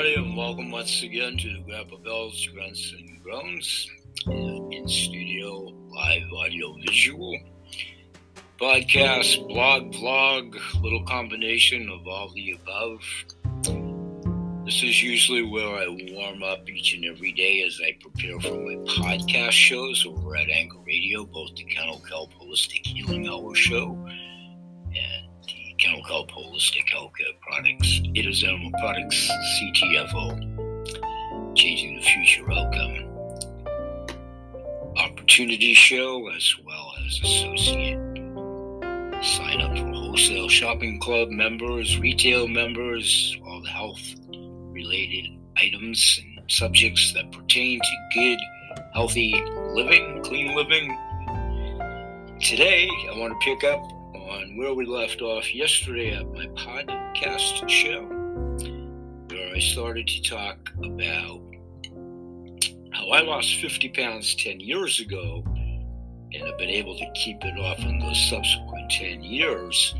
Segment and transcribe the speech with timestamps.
[0.00, 3.86] everybody, and welcome once again to the Grandpa Bell's Grunts and Groans
[4.28, 4.32] uh,
[4.70, 7.38] in studio, live audio visual,
[8.58, 13.02] podcast, blog, vlog, little combination of all the above.
[14.64, 18.54] This is usually where I warm up each and every day as I prepare for
[18.54, 23.98] my podcast shows over at Anchor Radio, both the Kennel Kelp Holistic Healing Hour show
[25.98, 28.00] Kelp Holistic Healthcare Products.
[28.14, 33.08] It is Animal Products CTFO, changing the future outcome.
[34.96, 37.98] Opportunity show as well as associate.
[39.20, 44.14] Sign up for wholesale shopping club members, retail members, all the health
[44.70, 48.38] related items and subjects that pertain to good,
[48.94, 49.42] healthy
[49.74, 50.96] living, clean living.
[52.40, 53.99] Today, I want to pick up
[54.30, 58.04] on where we left off yesterday at my podcast show,
[59.28, 61.42] where I started to talk about
[62.92, 65.42] how I lost 50 pounds 10 years ago
[66.32, 69.94] and have been able to keep it off in the subsequent 10 years,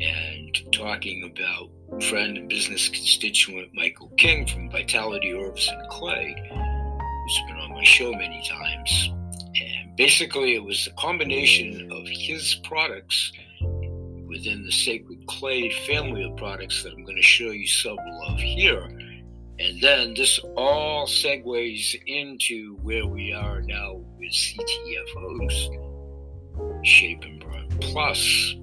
[0.00, 7.40] and talking about friend and business constituent Michael King from Vitality Herbs and Clay, who's
[7.48, 9.10] been on my show many times.
[9.58, 13.32] And basically, it was a combination of his products
[14.34, 18.36] within the Sacred Clay family of products that I'm going to show you several of
[18.36, 18.82] here.
[19.60, 25.68] And then this all segues into where we are now with CTFOs,
[26.84, 28.56] Shape and Burn Plus,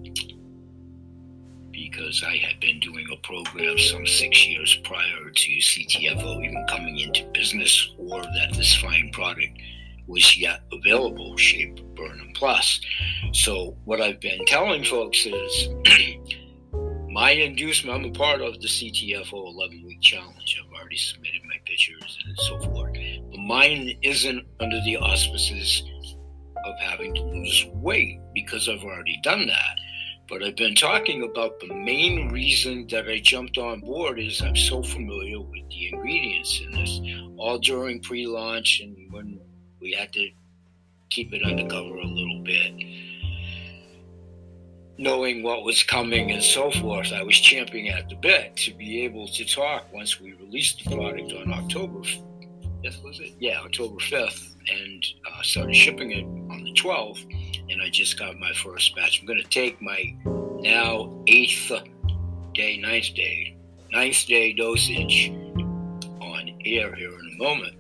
[1.72, 7.00] because I had been doing a program some six years prior to CTFO even coming
[7.00, 9.58] into business, or that this fine product
[10.08, 12.80] was yet available, Shape, Burn, and Plus.
[13.34, 15.70] So, what I've been telling folks is
[17.10, 20.62] my inducement, I'm a part of the CTFO 11 week challenge.
[20.64, 22.96] I've already submitted my pictures and so forth.
[23.32, 25.84] But mine isn't under the auspices
[26.66, 29.76] of having to lose weight because I've already done that.
[30.30, 34.56] But I've been talking about the main reason that I jumped on board is I'm
[34.56, 37.02] so familiar with the ingredients in this,
[37.38, 39.40] all during pre launch and when
[39.82, 40.30] we had to
[41.10, 42.74] keep it undercover a little bit.
[44.98, 49.04] Knowing what was coming and so forth, I was champing at the bit to be
[49.04, 52.02] able to talk once we released the product on October.
[52.84, 53.34] Yes, was it?
[53.40, 57.26] Yeah, October 5th, and uh, started shipping it on the 12th
[57.72, 59.20] and I just got my first batch.
[59.20, 60.16] I'm going to take my
[60.60, 61.72] now eighth
[62.54, 63.58] day, ninth day,
[63.92, 65.30] ninth day dosage
[66.22, 67.76] on air here in a moment.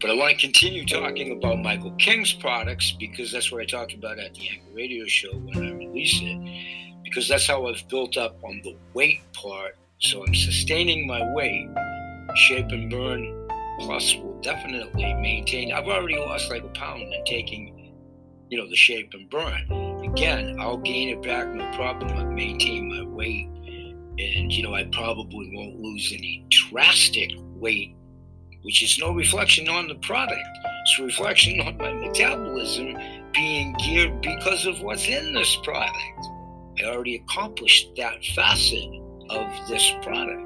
[0.00, 3.94] But I want to continue talking about Michael King's products because that's what I talked
[3.94, 7.02] about at the Anchor Radio show when I released it.
[7.02, 9.76] Because that's how I've built up on the weight part.
[9.98, 11.68] So I'm sustaining my weight.
[12.36, 13.48] Shape and Burn
[13.80, 15.72] Plus will definitely maintain.
[15.72, 17.78] I've already lost like a pound and taking
[18.50, 19.70] you know, the shape and burn.
[20.04, 22.16] Again, I'll gain it back, no problem.
[22.16, 23.46] I'll maintain my weight.
[24.18, 27.94] And, you know, I probably won't lose any drastic weight,
[28.62, 30.40] which is no reflection on the product.
[30.82, 32.96] It's reflection on my metabolism
[33.32, 35.96] being geared because of what's in this product.
[36.80, 38.88] I already accomplished that facet
[39.30, 40.42] of this product,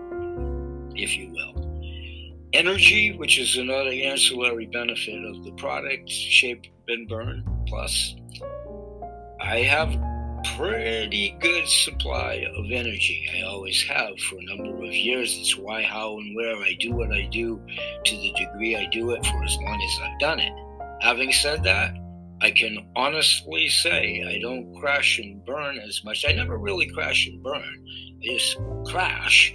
[0.95, 2.49] if you will.
[2.53, 8.15] Energy, which is another ancillary benefit of the product, shape and burn plus.
[9.41, 9.91] I have
[10.57, 13.29] pretty good supply of energy.
[13.37, 15.37] I always have for a number of years.
[15.39, 17.61] It's why, how, and where I do what I do
[18.05, 20.53] to the degree I do it for as long as I've done it.
[21.01, 21.95] Having said that,
[22.41, 26.25] I can honestly say I don't crash and burn as much.
[26.29, 27.87] I never really crash and burn.
[28.23, 29.55] I just crash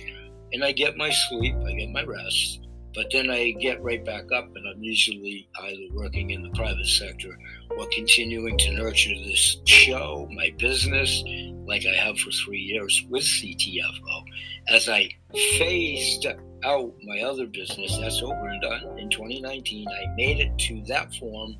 [0.53, 4.31] and I get my sleep, I get my rest, but then I get right back
[4.31, 7.37] up, and I'm usually either working in the private sector
[7.77, 11.23] or continuing to nurture this show, my business,
[11.65, 14.23] like I have for three years with CTFO.
[14.69, 15.09] As I
[15.57, 16.25] phased
[16.63, 21.13] out my other business, that's over and done in 2019, I made it to that
[21.15, 21.55] form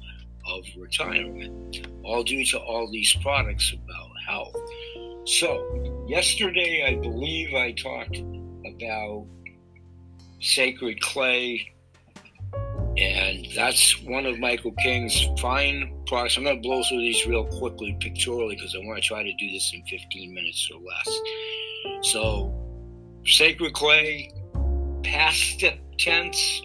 [0.49, 4.55] of retirement, all due to all these products about health.
[5.25, 9.25] So, yesterday, I believe I talked about
[10.39, 11.73] Sacred Clay,
[12.97, 16.37] and that's one of Michael King's fine products.
[16.37, 19.33] I'm going to blow through these real quickly pictorially because I want to try to
[19.33, 22.11] do this in 15 minutes or less.
[22.11, 22.53] So,
[23.25, 24.31] Sacred Clay,
[25.03, 25.63] past
[25.97, 26.61] tense,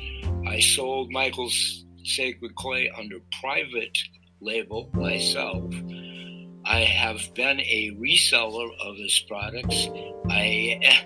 [0.47, 3.97] I sold Michael's Sacred Clay under private
[4.41, 5.73] label myself.
[6.65, 9.89] I have been a reseller of his products.
[10.29, 11.05] I eh,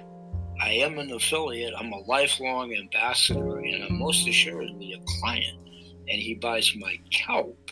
[0.61, 1.75] I am an affiliate.
[1.77, 5.59] I'm a lifelong ambassador, and I'm most assuredly a client.
[6.09, 7.71] And he buys my kelp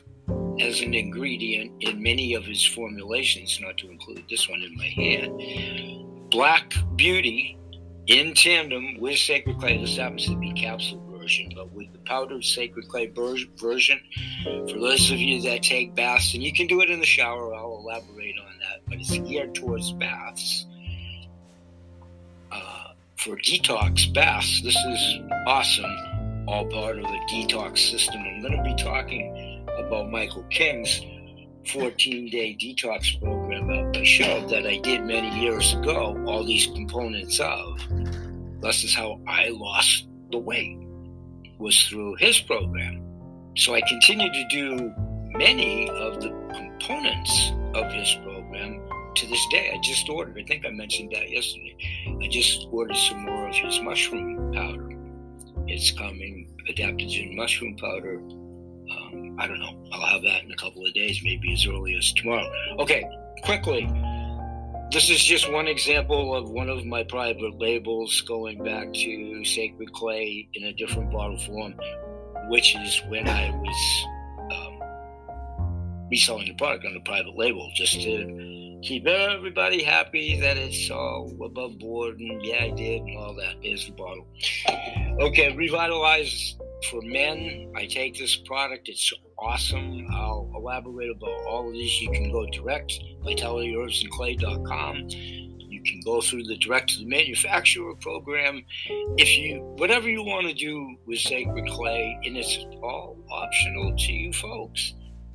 [0.61, 4.87] as an ingredient in many of his formulations, not to include this one in my
[4.87, 6.31] hand.
[6.31, 7.59] Black Beauty
[8.07, 9.79] in tandem with Sacred Clay.
[9.79, 13.51] This happens to be capsule version, but with the powdered Sacred Clay version,
[14.45, 17.55] for those of you that take baths, and you can do it in the shower,
[17.55, 20.67] I'll elaborate on that, but it's geared towards baths.
[23.25, 28.21] For detox baths, this is awesome, all part of the detox system.
[28.21, 31.01] I'm going to be talking about Michael King's
[31.69, 36.67] 14 day detox program at my show that I did many years ago, all these
[36.67, 37.81] components of.
[38.61, 40.77] This is how I lost the weight,
[41.57, 43.03] was through his program.
[43.57, 44.93] So I continue to do
[45.39, 48.34] many of the components of his program
[49.15, 49.71] to this day.
[49.75, 51.77] I just ordered, I think I mentioned that yesterday.
[52.23, 54.91] I just ordered some more of his mushroom powder.
[55.67, 58.21] It's coming, adaptogen mushroom powder
[58.91, 59.77] um, I don't know.
[59.93, 62.51] I'll have that in a couple of days, maybe as early as tomorrow.
[62.79, 63.05] Okay,
[63.43, 63.89] quickly.
[64.91, 69.93] This is just one example of one of my private labels going back to Sacred
[69.93, 71.75] Clay in a different bottle form,
[72.49, 74.05] which is when I was
[74.53, 78.25] um, reselling the product on a private label, just to
[78.85, 83.55] keep everybody happy that it's all above board and yeah, I did and all that.
[83.63, 84.27] There's the bottle.
[85.21, 86.57] Okay, revitalize
[86.91, 88.91] for men, I take this product.
[88.91, 90.07] It's awesome.
[90.13, 91.99] I'll elaborate about all of these.
[92.03, 92.93] You can go direct,
[93.25, 95.07] vitalityherbsandclay.com.
[95.09, 98.65] You can go through the direct to the manufacturer program.
[99.17, 104.13] If you, whatever you want to do with Sacred Clay, and it's all optional to
[104.13, 104.93] you folks.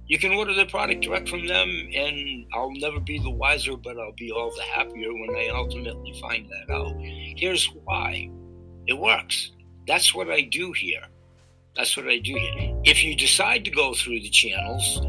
[0.10, 3.96] You can order the product direct from them, and I'll never be the wiser, but
[4.00, 6.96] I'll be all the happier when I ultimately find that out.
[7.38, 8.32] Here's why
[8.88, 9.52] it works.
[9.88, 11.04] That's what I do here.
[11.76, 12.76] That's what I do here.
[12.86, 15.00] If you decide to go through the channels,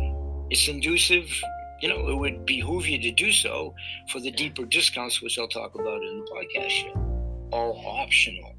[0.51, 1.31] it's inducive.
[1.81, 3.75] You know, it would behoove you to do so
[4.13, 7.49] for the deeper discounts, which I'll talk about in the podcast show.
[7.53, 8.55] All optional.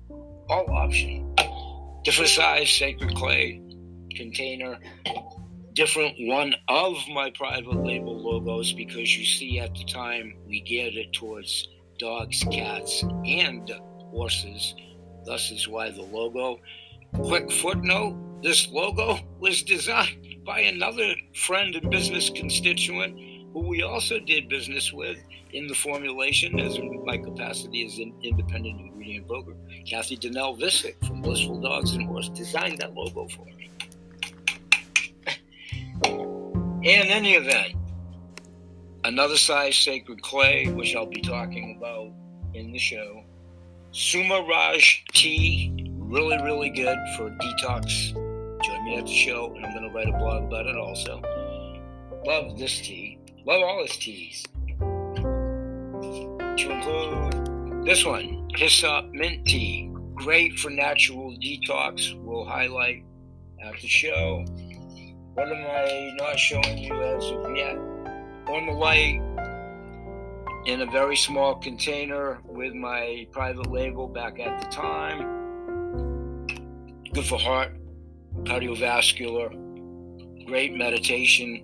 [0.49, 2.01] All optional.
[2.03, 3.61] Different size, sacred clay
[4.15, 4.79] container.
[5.73, 10.95] Different one of my private label logos because you see at the time we geared
[10.95, 13.71] it towards dogs, cats, and
[14.11, 14.75] horses.
[15.25, 16.59] Thus is why the logo
[17.13, 23.19] Quick footnote this logo was designed by another friend and business constituent
[23.53, 25.17] who we also did business with
[25.51, 29.55] in the formulation as in my capacity as an independent ingredient broker.
[29.87, 33.69] Kathy Donnell Visick from Blissful Dogs and Horse designed that logo for me.
[36.05, 37.75] In any event,
[39.03, 42.11] another size sacred clay, which I'll be talking about
[42.53, 43.23] in the show,
[43.91, 48.13] Suma Raj tea really, really good for detox.
[48.63, 51.21] Join me at the show, and I'm going to write a blog about it also.
[52.25, 53.17] Love this tea.
[53.45, 54.45] Love all his teas.
[56.57, 59.89] To include this one, Hyssop Mint Tea.
[60.13, 62.13] Great for natural detox.
[62.21, 63.03] We'll highlight
[63.63, 64.45] at the show.
[65.33, 67.77] What am I not showing you as of yet?
[68.47, 69.21] On the light,
[70.65, 75.41] in a very small container with my private label back at the time
[77.13, 77.75] good for heart,
[78.43, 79.49] cardiovascular,
[80.45, 81.63] great meditation.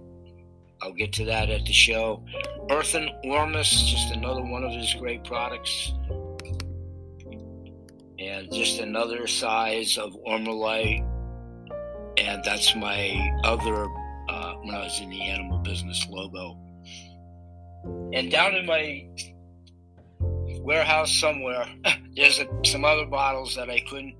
[0.82, 2.24] I'll get to that at the show.
[2.70, 5.94] Earthen Ormus, just another one of his great products.
[8.20, 11.06] And just another size of Ormolite.
[12.18, 13.88] And that's my other,
[14.30, 16.58] uh, when I was in the animal business logo.
[18.14, 19.08] And down in my
[20.62, 21.68] warehouse somewhere,
[22.16, 24.16] there's a, some other bottles that I couldn't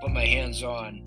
[0.00, 1.02] put my hands on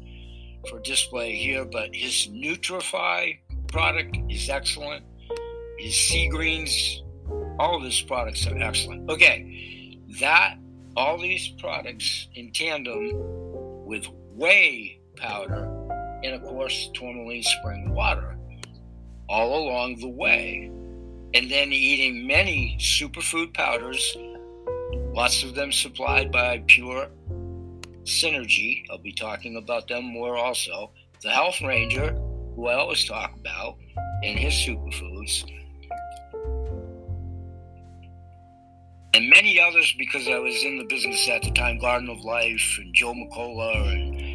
[0.69, 5.03] for display here, but his Nutrify product is excellent.
[5.79, 7.03] His Sea Greens,
[7.59, 9.09] all of his products are excellent.
[9.09, 10.57] Okay, that,
[10.95, 13.11] all these products in tandem
[13.85, 14.05] with
[14.35, 15.78] whey powder
[16.23, 18.37] and, of course, tourmaline spring water
[19.29, 20.71] all along the way.
[21.33, 24.17] And then eating many superfood powders,
[25.13, 27.09] lots of them supplied by Pure
[28.03, 30.91] Synergy, I'll be talking about them more also.
[31.21, 32.11] The Health Ranger,
[32.55, 33.77] who I always talk about,
[34.23, 35.43] and his superfoods.
[39.13, 42.77] And many others because I was in the business at the time, Garden of Life
[42.79, 44.28] and Joe McCullough and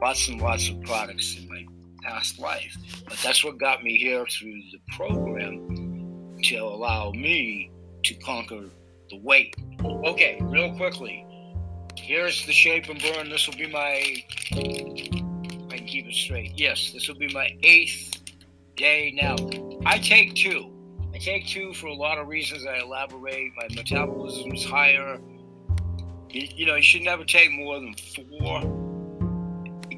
[0.00, 1.64] lots and lots of products in my
[2.02, 2.76] past life.
[3.04, 7.70] But that's what got me here through the program to allow me
[8.04, 8.64] to conquer
[9.10, 11.24] the weight Okay, real quickly.
[11.96, 13.30] Here's the shape and burn.
[13.30, 14.24] This will be my.
[14.52, 16.58] I can keep it straight.
[16.58, 18.20] Yes, this will be my eighth
[18.76, 19.36] day now.
[19.86, 20.70] I take two.
[21.14, 22.66] I take two for a lot of reasons.
[22.66, 23.52] I elaborate.
[23.56, 25.18] My metabolism is higher.
[26.28, 28.89] You, you know, you should never take more than four.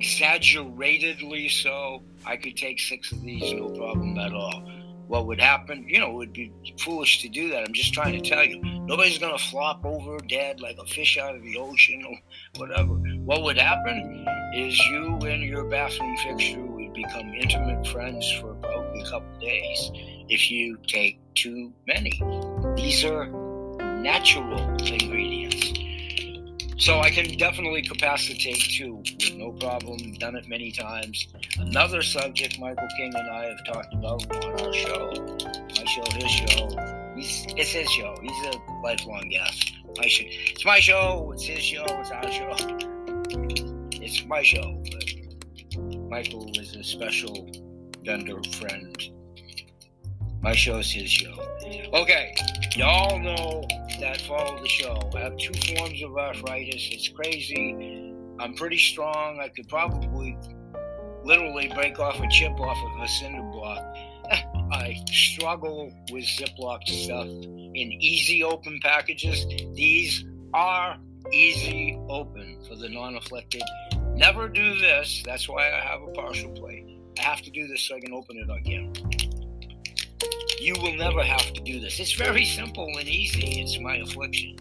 [0.03, 2.03] Exaggeratedly so.
[2.27, 4.63] I could take six of these, no problem at all
[5.13, 5.85] what would happen.
[5.87, 7.65] You know, it would be foolish to do that.
[7.67, 8.63] I'm just trying to tell you.
[8.87, 12.17] Nobody's going to flop over dead like a fish out of the ocean or
[12.57, 12.95] whatever.
[12.95, 19.03] What would happen is you and your bathroom fixture would become intimate friends for probably
[19.03, 19.91] a couple days
[20.31, 22.23] if you take too many.
[22.75, 23.27] These are
[24.01, 25.12] natural ingredients.
[26.79, 30.15] So I can definitely capacitate two with no problem.
[30.15, 31.29] Done it many times.
[31.59, 35.13] Another subject Michael King and I have talked about on our show,
[35.79, 37.13] my show, his show.
[37.15, 38.17] He's, it's his show.
[38.21, 39.73] He's a lifelong guest.
[39.97, 41.31] My show, it's my show.
[41.35, 41.85] It's his show.
[41.89, 42.57] It's our show.
[44.03, 44.83] It's my show.
[44.91, 47.49] But Michael is a special
[48.05, 48.97] vendor friend.
[50.43, 51.35] My show is his show.
[51.95, 52.35] Okay,
[52.75, 53.65] y'all know
[54.01, 54.99] that follow the show.
[55.15, 56.89] I have two forms of arthritis.
[56.91, 58.13] It's crazy.
[58.41, 59.39] I'm pretty strong.
[59.41, 60.37] I could probably
[61.25, 63.79] literally break off a chip off of a cinder block.
[64.73, 69.47] I struggle with Ziploc stuff in easy open packages.
[69.75, 70.99] These are
[71.33, 73.63] easy open for the non afflicted.
[74.17, 75.23] Never do this.
[75.25, 76.99] That's why I have a partial plate.
[77.21, 79.22] I have to do this so I can open it on camera.
[80.61, 81.99] You will never have to do this.
[81.99, 83.61] It's very simple and easy.
[83.61, 84.57] It's my affliction.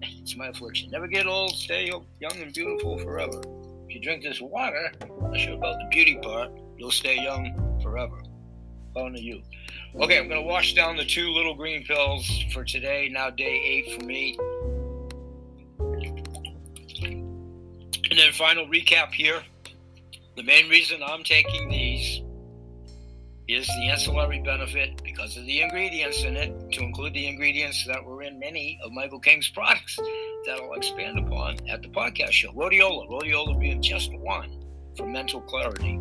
[0.00, 0.90] It's my affliction.
[0.90, 3.40] Never get old, stay young and beautiful forever.
[3.88, 8.22] If you drink this water, not sure about the beauty part, you'll stay young forever.
[8.94, 9.42] On to you.
[9.96, 13.08] Okay, I'm going to wash down the two little green pills for today.
[13.10, 14.38] Now, day eight for me.
[18.10, 19.42] And then, final recap here.
[20.36, 22.22] The main reason I'm taking these
[23.48, 28.04] is the ancillary benefit because of the ingredients in it, to include the ingredients that
[28.04, 32.52] were in many of Michael King's products that I'll expand upon at the podcast show.
[32.52, 34.62] Rhodiola, rhodiola being just one
[34.96, 35.98] for mental clarity.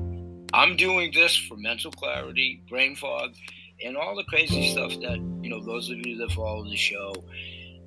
[0.54, 3.34] I'm doing this for mental clarity, brain fog,
[3.84, 7.14] and all the crazy stuff that, you know, those of you that follow the show,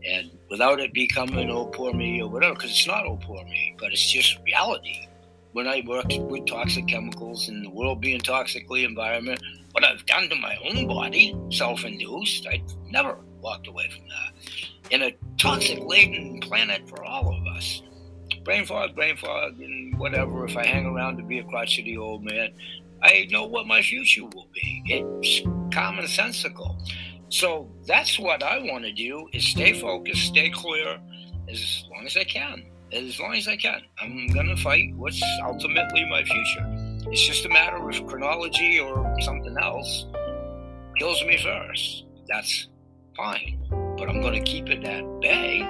[0.07, 3.77] and without it becoming oh poor me or whatever, because it's not oh poor me,
[3.79, 5.07] but it's just reality
[5.55, 10.29] when I worked with toxic chemicals and the world being toxically environment, what I've done
[10.29, 14.91] to my own body, self-induced, I never walked away from that.
[14.91, 17.83] In a toxic-laden planet for all of us,
[18.43, 20.45] brain fog, brain fog, and whatever.
[20.45, 22.51] If I hang around to be a crotchety old man,
[23.05, 24.83] I know what my future will be.
[24.87, 25.41] It's
[25.73, 26.77] commonsensical.
[27.29, 30.99] So that's what I want to do: is stay focused, stay clear,
[31.49, 33.81] as long as I can as long as I can.
[34.01, 36.67] I'm going to fight what's ultimately my future.
[37.11, 40.07] It's just a matter of chronology or something else
[40.99, 42.05] kills me first.
[42.29, 42.69] That's
[43.17, 43.65] fine,
[43.99, 45.61] but I'm going to keep it at bay.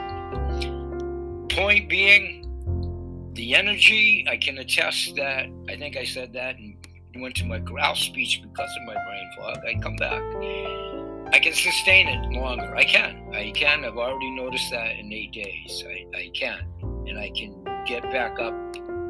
[1.54, 6.76] Point being, the energy, I can attest that, I think I said that and
[7.16, 9.59] went to my corral speech because of my brain fog.
[9.66, 10.23] I come back.
[11.33, 12.76] I can sustain it longer.
[12.76, 13.30] I can.
[13.33, 13.85] I can.
[13.85, 15.85] I've already noticed that in eight days.
[15.87, 16.66] I, I can
[17.06, 18.54] and I can get back up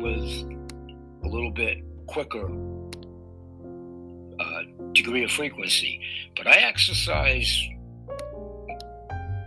[0.01, 0.45] with
[1.25, 2.49] a little bit quicker
[4.41, 6.01] uh, degree of frequency.
[6.37, 7.69] But I exercise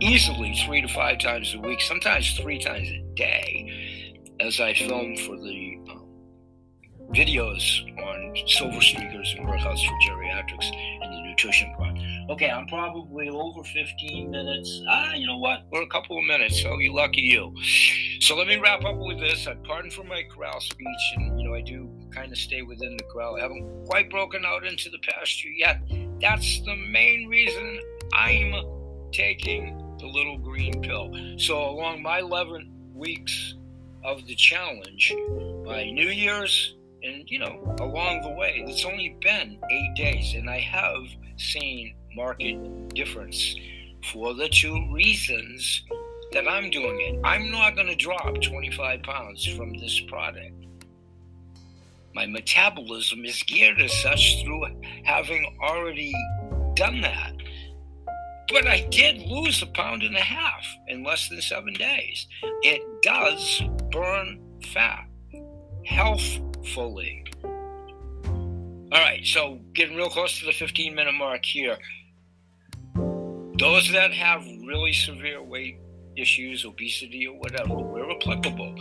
[0.00, 5.16] easily three to five times a week, sometimes three times a day, as I film
[5.16, 6.06] for the um,
[7.12, 10.70] videos on SilverSneakers and workouts for geriatrics
[11.02, 11.98] and the nutrition part.
[12.28, 14.82] Okay, I'm probably over 15 minutes.
[14.86, 15.62] Ah, you know what?
[15.72, 17.54] We're a couple of minutes, so you lucky you.
[18.20, 19.46] So let me wrap up with this.
[19.46, 22.98] I pardon for my corral speech, and you know I do kind of stay within
[22.98, 23.36] the corral.
[23.36, 25.80] I haven't quite broken out into the pasture yet.
[26.20, 27.80] That's the main reason
[28.12, 28.52] I'm
[29.10, 31.10] taking the little green pill.
[31.38, 33.54] So along my 11 weeks
[34.04, 35.14] of the challenge,
[35.64, 40.50] by New Year's, and you know along the way, it's only been eight days, and
[40.50, 41.04] I have
[41.38, 43.54] seen market difference
[44.12, 45.84] for the two reasons
[46.32, 47.20] that I'm doing it.
[47.24, 50.52] I'm not going to drop 25 pounds from this product.
[52.14, 54.66] My metabolism is geared as such through
[55.04, 56.12] having already
[56.74, 57.32] done that.
[58.50, 62.26] But I did lose a pound and a half in less than seven days.
[62.62, 63.62] It does
[63.92, 64.40] burn
[64.72, 65.06] fat
[65.84, 67.27] healthfully.
[68.90, 71.76] All right, so getting real close to the 15 minute mark here.
[73.58, 75.78] Those that have really severe weight
[76.16, 78.74] issues, obesity or whatever, where applicable,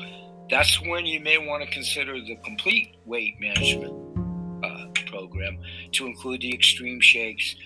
[0.49, 3.93] that's when you may want to consider the complete weight management
[4.63, 5.59] uh, program
[5.91, 7.57] to include the extreme shakes,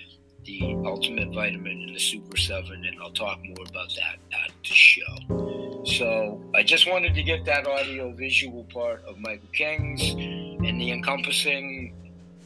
[0.43, 2.71] the ultimate vitamin, and the Super 7.
[2.73, 5.83] And I'll talk more about that at the show.
[5.85, 10.91] So I just wanted to get that audio visual part of Michael King's and the
[10.91, 12.00] encompassing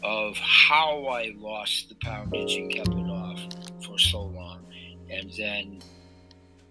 [0.06, 3.40] of how I lost the poundage and kept it off
[3.84, 4.64] for so long.
[5.10, 5.82] And then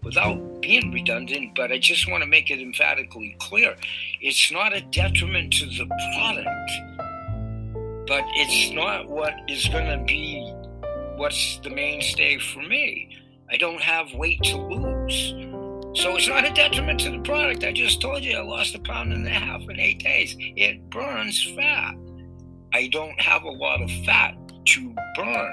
[0.05, 3.75] without being redundant, but I just want to make it emphatically clear
[4.21, 10.49] it's not a detriment to the product, but it's not what is going to be
[11.17, 13.17] what's the mainstay for me.
[13.51, 15.35] I don't have weight to lose.
[16.01, 17.65] So it's not a detriment to the product.
[17.65, 20.37] I just told you I lost a pound and a half in eight days.
[20.39, 21.95] It burns fat.
[22.75, 24.35] I don't have a lot of fat
[24.67, 25.53] to burn.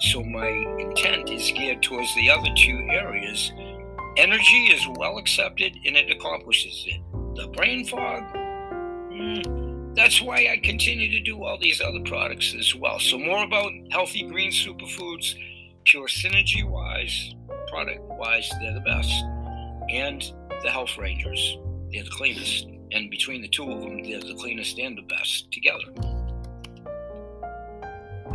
[0.00, 3.52] So my intent is geared towards the other two areas
[4.16, 7.02] Energy is well accepted and it accomplishes it.
[7.34, 8.22] The brain fog,
[9.12, 12.98] mm, that's why I continue to do all these other products as well.
[12.98, 15.34] So, more about healthy green superfoods,
[15.84, 17.34] pure synergy wise,
[17.68, 19.12] product wise, they're the best.
[19.90, 20.22] And
[20.62, 21.58] the Health Rangers,
[21.92, 22.68] they're the cleanest.
[22.92, 26.15] And between the two of them, they're the cleanest and the best together.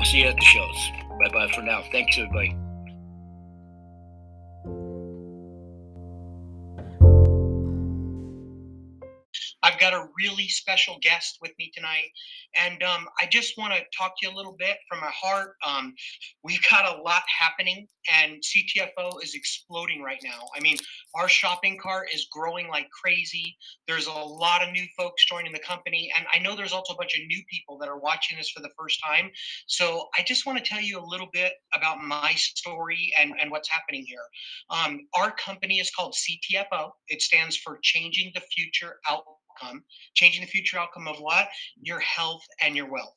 [0.02, 0.92] We'll see you at the shows.
[1.20, 1.84] Bye bye for now.
[1.92, 2.56] Thanks, everybody.
[9.82, 12.06] Got a really special guest with me tonight,
[12.60, 15.56] and um, I just want to talk to you a little bit from my heart.
[15.66, 15.94] Um,
[16.44, 20.46] we've got a lot happening, and CTFO is exploding right now.
[20.56, 20.78] I mean,
[21.16, 23.58] our shopping cart is growing like crazy.
[23.88, 26.98] There's a lot of new folks joining the company, and I know there's also a
[26.98, 29.32] bunch of new people that are watching this for the first time.
[29.68, 33.50] So I just want to tell you a little bit about my story and, and
[33.50, 34.24] what's happening here.
[34.70, 36.92] Um, our company is called CTFO.
[37.08, 39.24] It stands for Changing the Future Out
[39.62, 41.48] outcome, changing the future outcome of what?
[41.82, 43.14] Your health and your wealth.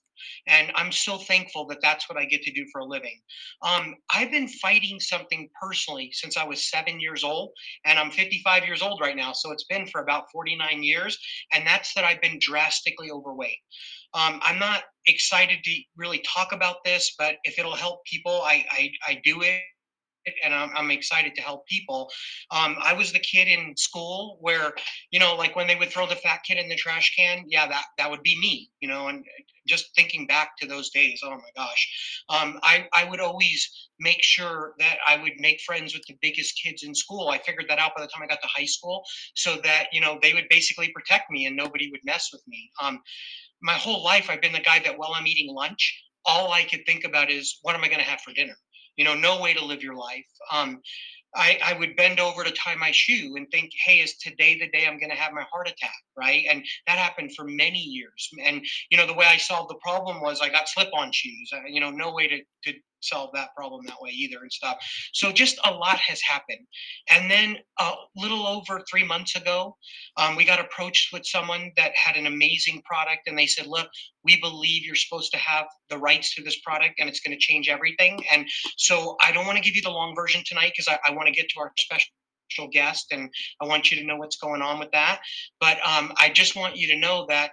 [0.46, 3.18] And I'm so thankful that that's what I get to do for a living.
[3.62, 7.50] Um, I've been fighting something personally since I was seven years old,
[7.84, 9.32] and I'm 55 years old right now.
[9.32, 11.18] So it's been for about 49 years.
[11.52, 13.58] And that's that I've been drastically overweight.
[14.14, 18.64] Um, I'm not excited to really talk about this, but if it'll help people, I,
[18.70, 19.60] I, I do it
[20.42, 22.10] and I'm, I'm, excited to help people.
[22.50, 24.72] Um, I was the kid in school where,
[25.10, 27.66] you know, like when they would throw the fat kid in the trash can, yeah,
[27.66, 29.08] that that would be me, you know.
[29.08, 29.24] And
[29.66, 33.68] just thinking back to those days, oh my gosh, um, I I would always
[34.00, 37.28] make sure that I would make friends with the biggest kids in school.
[37.28, 39.02] I figured that out by the time I got to high school,
[39.34, 42.70] so that you know they would basically protect me and nobody would mess with me.
[42.80, 43.00] Um,
[43.62, 46.84] my whole life, I've been the guy that while I'm eating lunch, all I could
[46.86, 48.56] think about is what am I going to have for dinner
[48.96, 50.26] you know, no way to live your life.
[50.52, 50.80] Um,
[51.36, 54.68] I, I would bend over to tie my shoe and think, hey, is today the
[54.68, 55.96] day I'm going to have my heart attack?
[56.16, 56.44] Right.
[56.48, 58.30] And that happened for many years.
[58.44, 61.50] And, you know, the way I solved the problem was I got slip on shoes,
[61.68, 64.76] you know, no way to, to solve that problem that way either and stuff.
[65.12, 66.66] So just a lot has happened.
[67.10, 69.76] And then a little over three months ago,
[70.16, 73.88] um, we got approached with someone that had an amazing product, and they said, "Look,
[74.22, 77.44] we believe you're supposed to have the rights to this product, and it's going to
[77.44, 80.88] change everything." And so I don't want to give you the long version tonight because
[80.88, 84.16] I, I want to get to our special guest and I want you to know
[84.16, 85.20] what's going on with that.
[85.60, 87.50] But um, I just want you to know that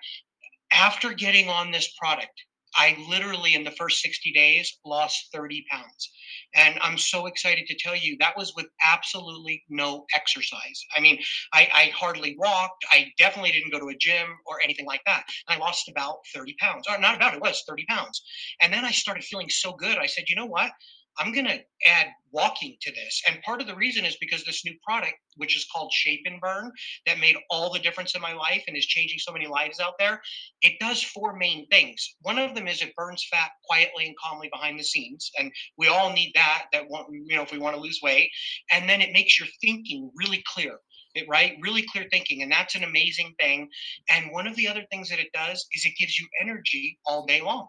[0.72, 2.44] after getting on this product,
[2.75, 6.12] I literally, in the first 60 days, lost 30 pounds.
[6.55, 10.86] And I'm so excited to tell you that was with absolutely no exercise.
[10.95, 11.19] I mean,
[11.53, 12.86] I, I hardly walked.
[12.91, 15.23] I definitely didn't go to a gym or anything like that.
[15.47, 18.21] And I lost about 30 pounds, or not about, it was 30 pounds.
[18.62, 19.97] And then I started feeling so good.
[19.97, 20.71] I said, you know what?
[21.17, 23.21] I'm going to add walking to this.
[23.28, 26.39] And part of the reason is because this new product, which is called Shape and
[26.39, 26.71] Burn,
[27.06, 29.93] that made all the difference in my life and is changing so many lives out
[30.00, 30.21] there,
[30.62, 32.15] it does four main things.
[32.21, 35.30] One of them is it burns fat quietly and calmly behind the scenes.
[35.38, 38.30] And we all need that, that you know, if we want to lose weight.
[38.71, 40.80] And then it makes your thinking really clear.
[41.13, 41.58] It, right?
[41.62, 42.41] Really clear thinking.
[42.41, 43.67] And that's an amazing thing.
[44.10, 47.26] And one of the other things that it does is it gives you energy all
[47.26, 47.67] day long.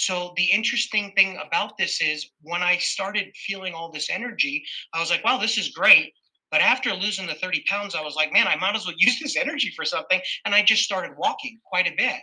[0.00, 5.00] So the interesting thing about this is when I started feeling all this energy, I
[5.00, 6.14] was like, wow, this is great.
[6.50, 9.20] But after losing the 30 pounds, I was like, man, I might as well use
[9.20, 10.18] this energy for something.
[10.46, 12.16] And I just started walking quite a bit.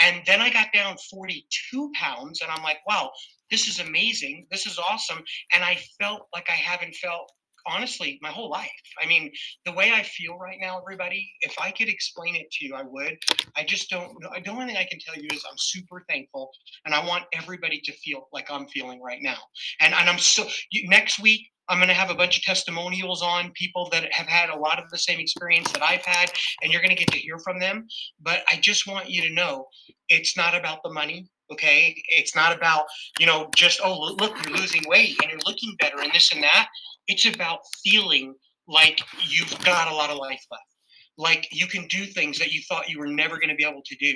[0.00, 3.10] And then I got down 42 pounds and I'm like, wow,
[3.50, 4.46] this is amazing.
[4.50, 5.22] This is awesome.
[5.54, 7.30] And I felt like I haven't felt
[7.66, 8.70] honestly my whole life.
[9.02, 9.30] I mean,
[9.64, 12.82] the way I feel right now, everybody, if I could explain it to you, I
[12.82, 13.18] would.
[13.56, 14.30] I just don't know.
[14.42, 16.50] The only thing I can tell you is I'm super thankful
[16.84, 19.38] and I want everybody to feel like I'm feeling right now.
[19.80, 20.46] And, and I'm so,
[20.84, 24.48] next week, I'm going to have a bunch of testimonials on people that have had
[24.48, 26.30] a lot of the same experience that I've had,
[26.62, 27.86] and you're going to get to hear from them.
[28.20, 29.66] But I just want you to know
[30.08, 31.28] it's not about the money.
[31.50, 32.02] Okay.
[32.08, 32.84] It's not about,
[33.18, 36.42] you know, just, oh, look, you're losing weight and you're looking better and this and
[36.42, 36.68] that.
[37.06, 38.34] It's about feeling
[38.66, 40.77] like you've got a lot of life left
[41.18, 43.82] like you can do things that you thought you were never going to be able
[43.84, 44.14] to do.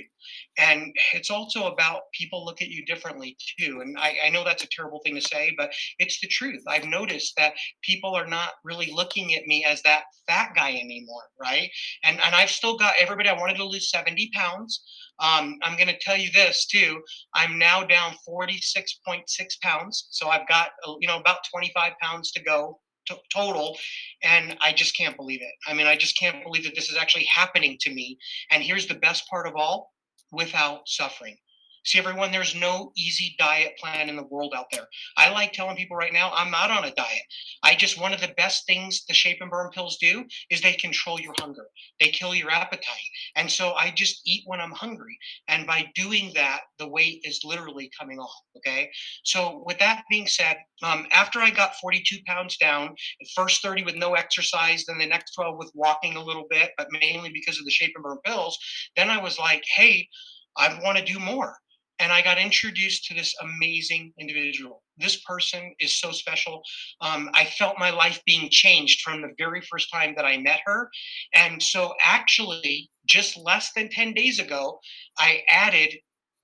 [0.57, 3.81] And it's also about people look at you differently too.
[3.83, 6.63] And I, I, know that's a terrible thing to say but it's the truth.
[6.69, 11.25] I've noticed that people are not really looking at me as that fat guy anymore
[11.41, 11.69] right?
[12.05, 14.83] And and i've still got everybody i wanted to lose 70 pounds.
[15.21, 17.01] Um, i'm going to tell you this too.
[17.35, 19.25] I'm now down 46.6
[19.63, 20.07] pounds.
[20.11, 23.77] So i've got you know about 25 pounds to go t- total
[24.23, 25.53] and i just can't believe it.
[25.67, 28.19] I mean i just can't believe that this is actually happening to me
[28.51, 29.93] and here's the best part of all
[30.31, 31.37] without suffering
[31.85, 34.87] See, everyone, there's no easy diet plan in the world out there.
[35.17, 37.23] I like telling people right now, I'm not on a diet.
[37.65, 40.75] I just, one of the best things the Shape and Burn pills do is they
[40.75, 41.67] control your hunger,
[41.99, 42.87] they kill your appetite.
[43.35, 45.19] And so I just eat when I'm hungry.
[45.49, 48.31] And by doing that, the weight is literally coming off.
[48.57, 48.89] Okay.
[49.25, 52.95] So, with that being said, um, after I got 42 pounds down,
[53.35, 56.89] first 30 with no exercise, then the next 12 with walking a little bit, but
[57.01, 58.57] mainly because of the Shape and Burn pills,
[58.97, 60.09] then I was like, hey,
[60.57, 61.57] I want to do more
[61.99, 64.83] and I got introduced to this amazing individual.
[64.99, 66.63] This person is so special.
[67.01, 70.61] Um, I felt my life being changed from the very first time that I met
[70.67, 70.91] her.
[71.35, 74.79] And so, actually, just less than 10 days ago,
[75.19, 75.95] I added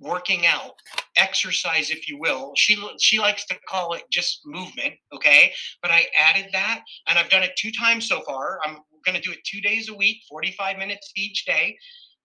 [0.01, 0.75] working out
[1.17, 6.07] exercise if you will she she likes to call it just movement okay but i
[6.19, 9.41] added that and i've done it two times so far i'm going to do it
[9.45, 11.77] two days a week 45 minutes each day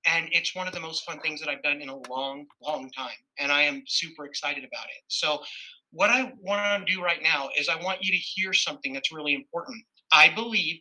[0.05, 2.89] and it's one of the most fun things that I've done in a long, long
[2.91, 3.15] time.
[3.39, 5.03] And I am super excited about it.
[5.07, 5.41] So,
[5.91, 9.11] what I want to do right now is I want you to hear something that's
[9.11, 9.83] really important.
[10.11, 10.79] I believe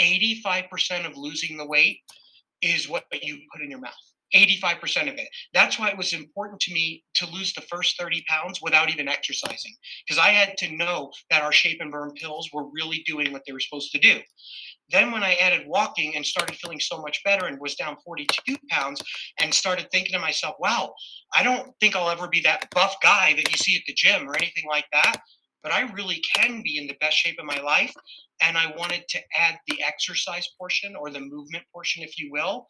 [0.00, 1.98] 85% of losing the weight
[2.60, 3.92] is what you put in your mouth.
[4.34, 5.28] 85% of it.
[5.54, 9.08] That's why it was important to me to lose the first 30 pounds without even
[9.08, 9.74] exercising,
[10.06, 13.42] because I had to know that our shape and burn pills were really doing what
[13.46, 14.20] they were supposed to do.
[14.90, 18.56] Then, when I added walking and started feeling so much better and was down 42
[18.70, 19.02] pounds,
[19.40, 20.94] and started thinking to myself, wow,
[21.34, 24.28] I don't think I'll ever be that buff guy that you see at the gym
[24.28, 25.20] or anything like that,
[25.62, 27.92] but I really can be in the best shape of my life.
[28.40, 32.68] And I wanted to add the exercise portion or the movement portion, if you will.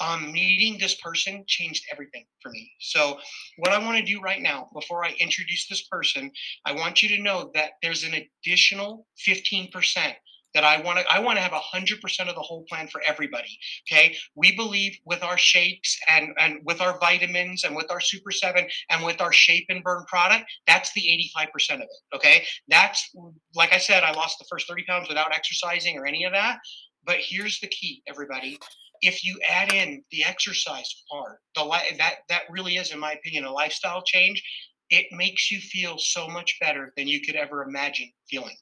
[0.00, 2.72] Um, meeting this person changed everything for me.
[2.80, 3.18] So,
[3.58, 6.30] what I want to do right now, before I introduce this person,
[6.64, 10.14] I want you to know that there's an additional 15%
[10.54, 13.58] that I want to I want to have 100% of the whole plan for everybody.
[13.90, 14.16] Okay?
[14.34, 18.66] We believe with our shakes and and with our vitamins and with our Super 7
[18.90, 21.02] and with our shape and burn product, that's the
[21.36, 21.88] 85% of it.
[22.14, 22.44] Okay?
[22.68, 23.10] That's
[23.54, 26.58] like I said, I lost the first 30 pounds without exercising or any of that.
[27.04, 28.58] But here's the key, everybody.
[29.06, 31.64] If you add in the exercise part, the
[31.98, 34.42] that that really is, in my opinion, a lifestyle change
[34.90, 38.54] it makes you feel so much better than you could ever imagine feeling.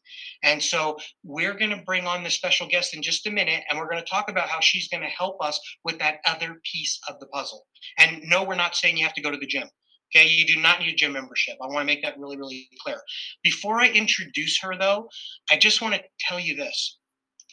[0.42, 3.78] And so we're going to bring on the special guest in just a minute, and
[3.78, 6.98] we're going to talk about how she's going to help us with that other piece
[7.08, 7.66] of the puzzle.
[7.98, 9.68] And no, we're not saying you have to go to the gym.
[10.14, 11.56] Okay, you do not need a gym membership.
[11.62, 13.00] I want to make that really, really clear.
[13.42, 15.08] Before I introduce her, though,
[15.50, 16.98] I just want to tell you this.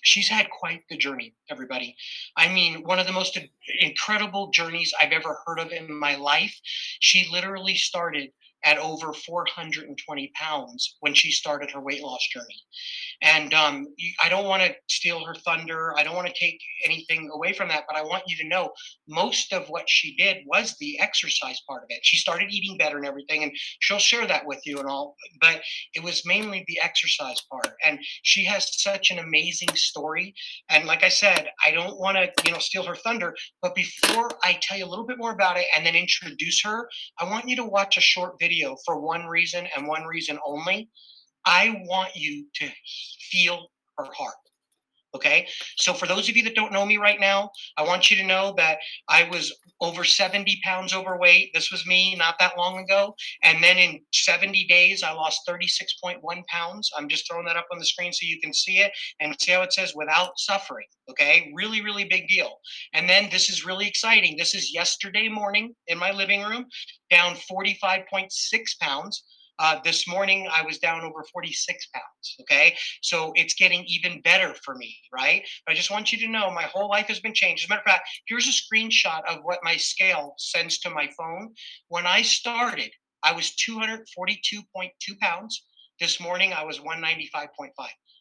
[0.02, 1.96] She's had quite the journey, everybody.
[2.38, 3.38] I mean, one of the most
[3.80, 6.60] incredible journeys I've ever heard of in my life.
[7.00, 8.32] She literally started
[8.66, 12.62] at over 420 pounds when she started her weight loss journey.
[13.22, 13.88] And um,
[14.24, 15.94] I don't want to steal her thunder.
[15.98, 18.72] I don't want to take anything away from that, but I want you to know
[19.08, 22.00] most of what she did was the exercise part of it.
[22.04, 25.62] She started eating better and everything, and she'll share that with you and all, but
[25.94, 27.74] it was mainly the exercise part.
[27.86, 30.34] And she has such an amazing story.
[30.70, 34.30] And like I said, I don't want to, you know, steal her thunder, but before
[34.44, 37.48] I tell you a little bit more about it and then introduce her, I want
[37.48, 38.49] you to watch a short video
[38.86, 40.90] for one reason and one reason only
[41.46, 42.70] I want you to
[43.32, 44.36] feel her heart.
[45.16, 45.48] Okay.
[45.78, 48.26] So, for those of you that don't know me right now, I want you to
[48.26, 51.52] know that I was over 70 pounds overweight.
[51.54, 53.16] This was me not that long ago.
[53.44, 56.92] And then in 70 days, I lost 36.1 pounds.
[56.96, 59.52] I'm just throwing that up on the screen so you can see it and see
[59.52, 60.88] how it says without suffering.
[61.10, 61.52] Okay.
[61.56, 62.58] Really, really big deal.
[62.94, 64.38] And then this is really exciting.
[64.38, 66.66] This is yesterday morning in my living room,
[67.10, 68.30] down 45.6
[68.80, 69.24] pounds.
[69.60, 72.36] Uh, this morning, I was down over 46 pounds.
[72.42, 72.76] Okay.
[73.02, 75.44] So it's getting even better for me, right?
[75.66, 77.64] But I just want you to know my whole life has been changed.
[77.64, 81.10] As a matter of fact, here's a screenshot of what my scale sends to my
[81.18, 81.54] phone.
[81.90, 82.92] When I started,
[83.24, 85.66] I was 242.2 pounds.
[86.00, 87.70] This morning, I was 195.5.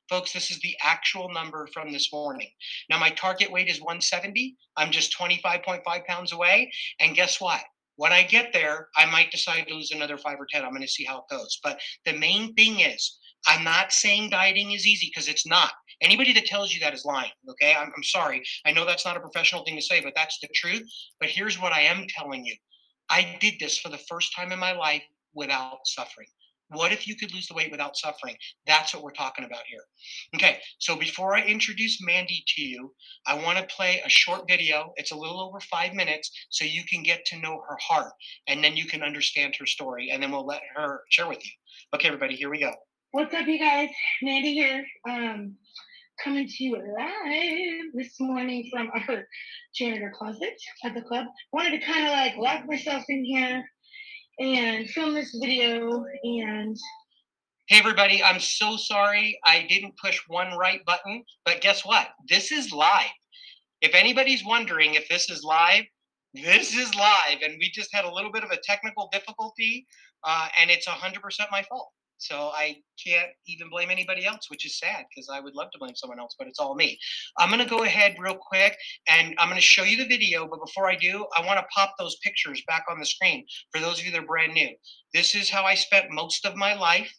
[0.08, 2.48] Folks, this is the actual number from this morning.
[2.90, 4.56] Now, my target weight is 170.
[4.76, 6.72] I'm just 25.5 pounds away.
[6.98, 7.60] And guess what?
[7.98, 10.64] When I get there, I might decide to lose another five or 10.
[10.64, 11.58] I'm going to see how it goes.
[11.64, 15.72] But the main thing is, I'm not saying dieting is easy because it's not.
[16.00, 17.32] Anybody that tells you that is lying.
[17.50, 17.74] Okay.
[17.74, 18.44] I'm, I'm sorry.
[18.64, 20.88] I know that's not a professional thing to say, but that's the truth.
[21.18, 22.54] But here's what I am telling you
[23.10, 25.02] I did this for the first time in my life
[25.34, 26.28] without suffering.
[26.70, 28.36] What if you could lose the weight without suffering?
[28.66, 29.80] That's what we're talking about here.
[30.34, 32.92] Okay, so before I introduce Mandy to you,
[33.26, 34.92] I want to play a short video.
[34.96, 38.12] It's a little over five minutes, so you can get to know her heart,
[38.46, 41.52] and then you can understand her story, and then we'll let her share with you.
[41.94, 42.72] Okay, everybody, here we go.
[43.12, 43.88] What's up, you guys?
[44.20, 44.84] Mandy here.
[45.08, 45.56] Um,
[46.22, 49.24] coming to you live this morning from our
[49.74, 50.54] janitor closet
[50.84, 51.26] at the club.
[51.52, 53.64] Wanted to kind of like lock myself in here
[54.38, 56.76] and film this video and
[57.66, 62.08] Hey everybody, I'm so sorry I didn't push one right button, but guess what?
[62.28, 63.10] This is live.
[63.82, 65.84] If anybody's wondering if this is live,
[66.32, 69.86] this is live, and we just had a little bit of a technical difficulty,
[70.24, 71.20] uh, and it's 100%
[71.50, 71.90] my fault.
[72.18, 75.78] So I can't even blame anybody else, which is sad because I would love to
[75.78, 76.98] blame someone else, but it's all me.
[77.38, 78.76] I'm going to go ahead real quick
[79.08, 80.46] and I'm going to show you the video.
[80.46, 83.80] But before I do, I want to pop those pictures back on the screen for
[83.80, 84.70] those of you that are brand new.
[85.14, 87.12] This is how I spent most of my life.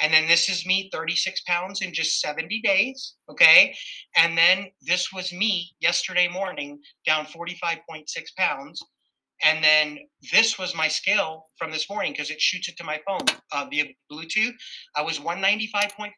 [0.00, 3.14] And then this is me 36 pounds in just 70 days.
[3.30, 3.74] Okay.
[4.16, 8.04] And then this was me yesterday morning down 45.6
[8.36, 8.82] pounds.
[9.42, 9.98] And then
[10.30, 13.66] this was my scale from this morning because it shoots it to my phone uh,
[13.68, 14.54] via Bluetooth.
[14.94, 16.10] I was 195.5.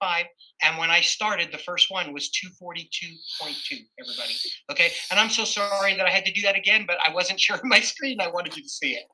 [0.62, 2.30] And when I started, the first one was
[2.62, 4.34] 242.2, everybody.
[4.70, 4.90] Okay.
[5.10, 7.62] And I'm so sorry that I had to do that again, but I wasn't sharing
[7.68, 8.20] my screen.
[8.20, 9.04] I wanted you to see it.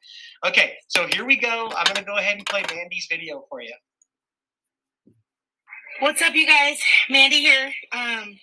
[0.45, 0.75] Okay.
[0.89, 1.71] So here we go.
[1.77, 3.75] I'm going to go ahead and play Mandy's video for you.
[6.01, 6.81] What's up, you guys?
[7.11, 7.73] Mandy here.
[7.93, 8.39] Um,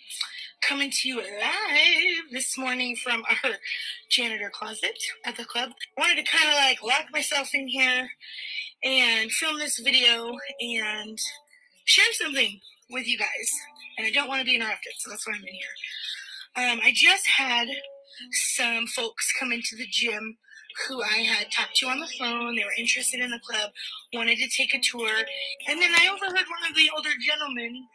[0.61, 3.51] coming to you live this morning from our
[4.09, 5.71] janitor closet at the club.
[5.97, 8.09] I Wanted to kind of like lock myself in here
[8.83, 11.17] and film this video and
[11.85, 13.51] share something with you guys.
[13.97, 16.71] And I don't want to be interrupted, so that's why I'm in here.
[16.71, 17.67] Um, I just had
[18.31, 20.37] some folks come into the gym
[20.87, 22.55] who I had talked to on the phone.
[22.55, 23.71] They were interested in the club,
[24.13, 25.09] wanted to take a tour.
[25.67, 27.87] And then I overheard one of the older gentlemen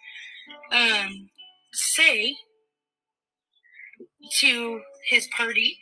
[0.72, 1.28] um,
[1.72, 2.34] say
[4.30, 5.78] to his party.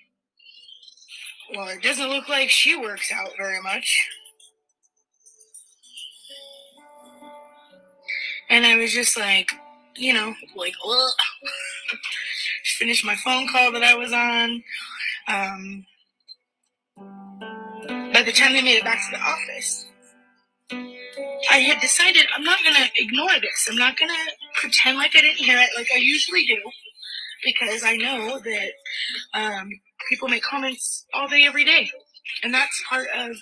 [1.54, 4.08] Well, it doesn't look like she works out very much.
[8.48, 9.52] And I was just like,
[9.96, 11.12] you know, like, ugh.
[12.80, 14.64] finished my phone call that I was on.
[15.28, 15.86] Um,
[18.12, 19.86] by the time they made it back to the office,
[21.50, 23.68] I had decided I'm not going to ignore this.
[23.70, 26.56] I'm not going to pretend like I didn't hear it like I usually do
[27.44, 28.72] because I know that
[29.34, 29.68] um,
[30.08, 31.90] people make comments all day, every day.
[32.42, 33.36] And that's part of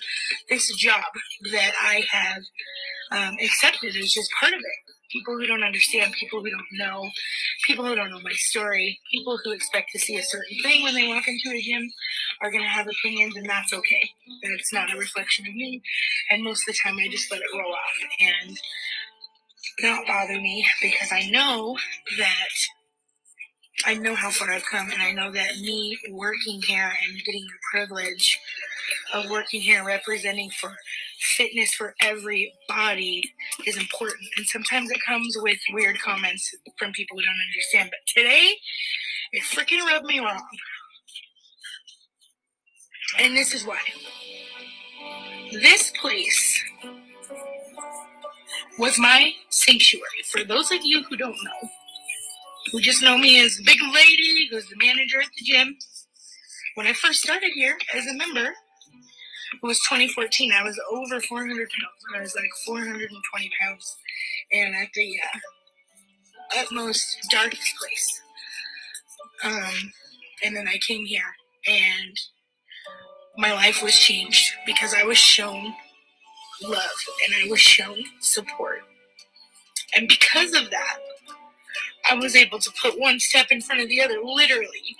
[0.49, 1.03] this job
[1.51, 2.43] that I have
[3.11, 4.93] um, accepted as just part of it.
[5.11, 7.09] People who don't understand, people who don't know,
[7.65, 10.93] people who don't know my story, people who expect to see a certain thing when
[10.93, 11.89] they walk into a gym
[12.41, 14.09] are going to have opinions, and that's okay.
[14.43, 15.81] That's not a reflection of me.
[16.29, 18.57] And most of the time, I just let it roll off and
[19.81, 21.75] not bother me because I know
[22.19, 22.49] that
[23.85, 27.45] I know how far I've come, and I know that me working here and getting
[27.45, 28.39] the privilege
[29.13, 30.75] of working here, representing for
[31.37, 33.33] fitness for every body
[33.65, 34.27] is important.
[34.37, 37.89] And sometimes it comes with weird comments from people who don't understand.
[37.91, 38.55] But today,
[39.33, 40.41] it freaking rubbed me wrong.
[43.19, 43.79] And this is why.
[45.51, 46.63] This place
[48.79, 50.05] was my sanctuary.
[50.31, 51.69] For those of you who don't know,
[52.71, 55.77] who just know me as Big Lady, who's the manager at the gym.
[56.75, 60.51] When I first started here as a member, it was 2014.
[60.53, 62.15] I was over 400 pounds.
[62.15, 63.97] I was like 420 pounds,
[64.51, 68.21] and at the uh, utmost darkest place.
[69.43, 69.91] Um,
[70.43, 71.35] and then I came here,
[71.67, 72.17] and
[73.37, 75.73] my life was changed because I was shown
[76.61, 78.81] love and I was shown support.
[79.95, 80.97] And because of that,
[82.09, 84.97] I was able to put one step in front of the other, literally.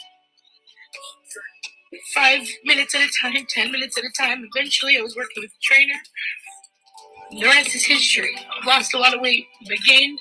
[2.14, 4.48] Five minutes at a time, ten minutes at a time.
[4.56, 6.00] Eventually, I was working with a trainer.
[7.32, 8.36] The rest is history.
[8.58, 10.20] I've lost a lot of weight, but gained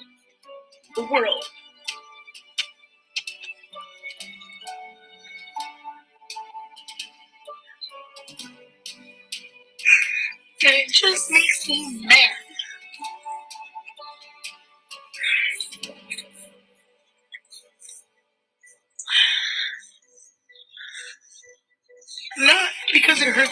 [0.97, 1.45] the world.
[10.64, 12.38] And it just makes me mad.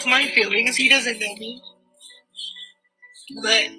[0.07, 1.61] My feelings, he doesn't know me.
[3.43, 3.69] But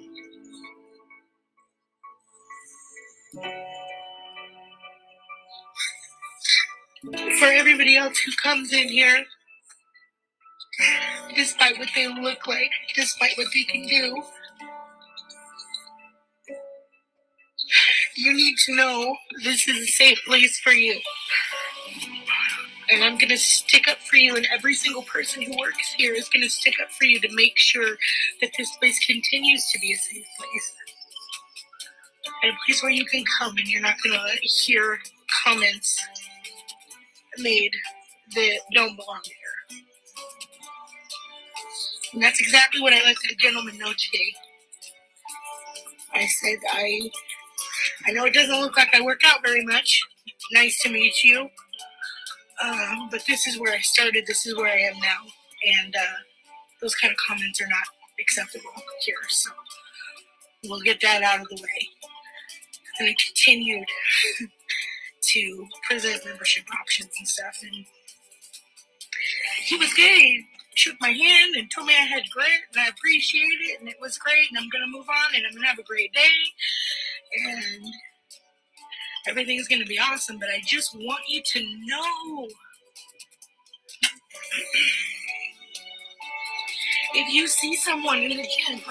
[7.39, 9.25] for everybody else who comes in here,
[11.35, 14.23] despite what they look like, despite what they can do,
[18.15, 20.99] you need to know this is a safe place for you.
[22.91, 26.13] And I'm going to stick up for you, and every single person who works here
[26.13, 27.97] is going to stick up for you to make sure
[28.41, 30.73] that this place continues to be a safe place.
[32.43, 34.99] And a place where you can come and you're not going to hear
[35.43, 35.97] comments
[37.37, 37.71] made
[38.35, 39.79] that don't belong there.
[42.13, 44.33] And that's exactly what I let that gentleman know today.
[46.13, 47.09] I said, I,
[48.07, 50.01] I know it doesn't look like I work out very much.
[50.53, 51.49] Nice to meet you.
[52.63, 54.25] Um, but this is where I started.
[54.27, 55.21] This is where I am now.
[55.81, 56.19] And uh,
[56.81, 57.87] those kind of comments are not
[58.19, 58.71] acceptable
[59.05, 59.15] here.
[59.29, 59.51] So
[60.65, 61.89] we'll get that out of the way.
[62.99, 63.87] And I continued
[65.21, 67.59] to present membership options and stuff.
[67.63, 67.85] And
[69.63, 69.91] he was.
[69.93, 70.45] He
[70.75, 73.97] shook my hand and told me I had grit and I appreciate it and it
[73.99, 76.39] was great and I'm to move on and I'm to have a great day.
[77.35, 77.83] And
[79.29, 80.39] everything's going to be awesome.
[80.39, 82.47] But I just want you to know
[87.13, 88.81] if you see someone in the gym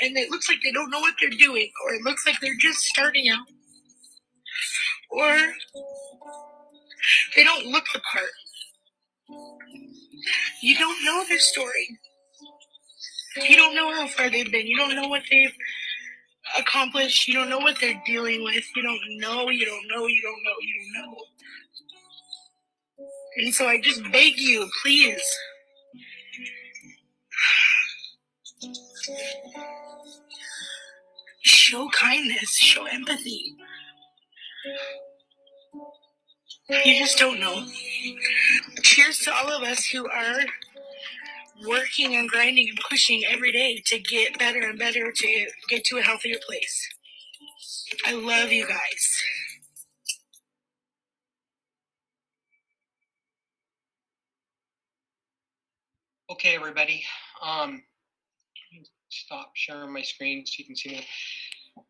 [0.00, 2.56] and it looks like they don't know what they're doing, or it looks like they're
[2.58, 3.46] just starting out,
[5.10, 5.36] or
[7.36, 8.30] they don't look the part,
[10.62, 11.98] you don't know their story.
[13.48, 14.66] You don't know how far they've been.
[14.66, 15.52] You don't know what they've
[16.58, 17.28] accomplished.
[17.28, 18.64] You don't know what they're dealing with.
[18.76, 19.48] You don't know.
[19.50, 20.06] You don't know.
[20.06, 20.54] You don't know.
[20.60, 21.16] You don't know.
[23.36, 25.22] And so I just beg you, please.
[31.42, 33.56] Show kindness, show empathy.
[36.84, 37.66] You just don't know.
[38.82, 40.40] Cheers to all of us who are
[41.66, 45.98] working and grinding and pushing every day to get better and better to get to
[45.98, 46.88] a healthier place.
[48.06, 49.22] I love you guys.
[56.30, 57.02] Okay, everybody.
[57.42, 57.82] Um,
[59.08, 61.06] stop sharing my screen so you can see me.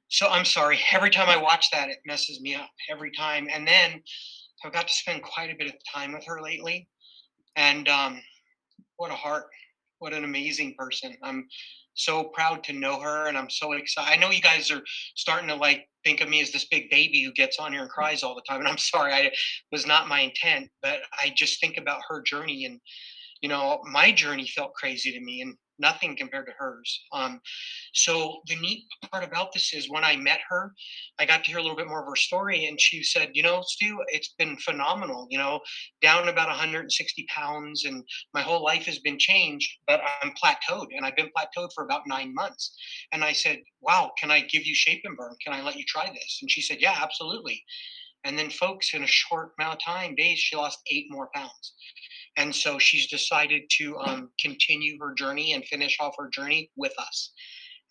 [0.09, 0.81] So I'm sorry.
[0.93, 3.49] Every time I watch that, it messes me up every time.
[3.53, 4.03] And then
[4.65, 6.89] I've got to spend quite a bit of time with her lately.
[7.57, 8.21] And um,
[9.01, 9.47] what a heart.
[9.99, 11.17] What an amazing person.
[11.23, 11.47] I'm
[11.95, 14.13] so proud to know her and I'm so excited.
[14.13, 14.83] I know you guys are
[15.17, 17.91] starting to like think of me as this big baby who gets on here and
[17.91, 18.61] cries all the time.
[18.61, 19.33] And I'm sorry, I
[19.73, 22.79] was not my intent, but I just think about her journey and
[23.41, 27.01] you know, my journey felt crazy to me and nothing compared to hers.
[27.13, 27.41] Um,
[27.95, 30.73] so the neat part about this is when I met her,
[31.19, 33.43] I got to hear a little bit more of her story, and she said, "You
[33.43, 35.27] know, Stu, it's been phenomenal.
[35.31, 35.61] You know,
[36.03, 41.05] down about 160 pounds, and my whole life has been changed, but I'm plateaued, and
[41.05, 42.77] I've been plateaued for about nine months."
[43.13, 45.37] And I said, "Wow, can I give you shape and burn?
[45.43, 47.65] Can I let you try this?" And she said, "Yeah, absolutely."
[48.25, 51.75] And then, folks, in a short amount of time, days, she lost eight more pounds.
[52.37, 56.93] And so she's decided to um, continue her journey and finish off her journey with
[56.99, 57.33] us.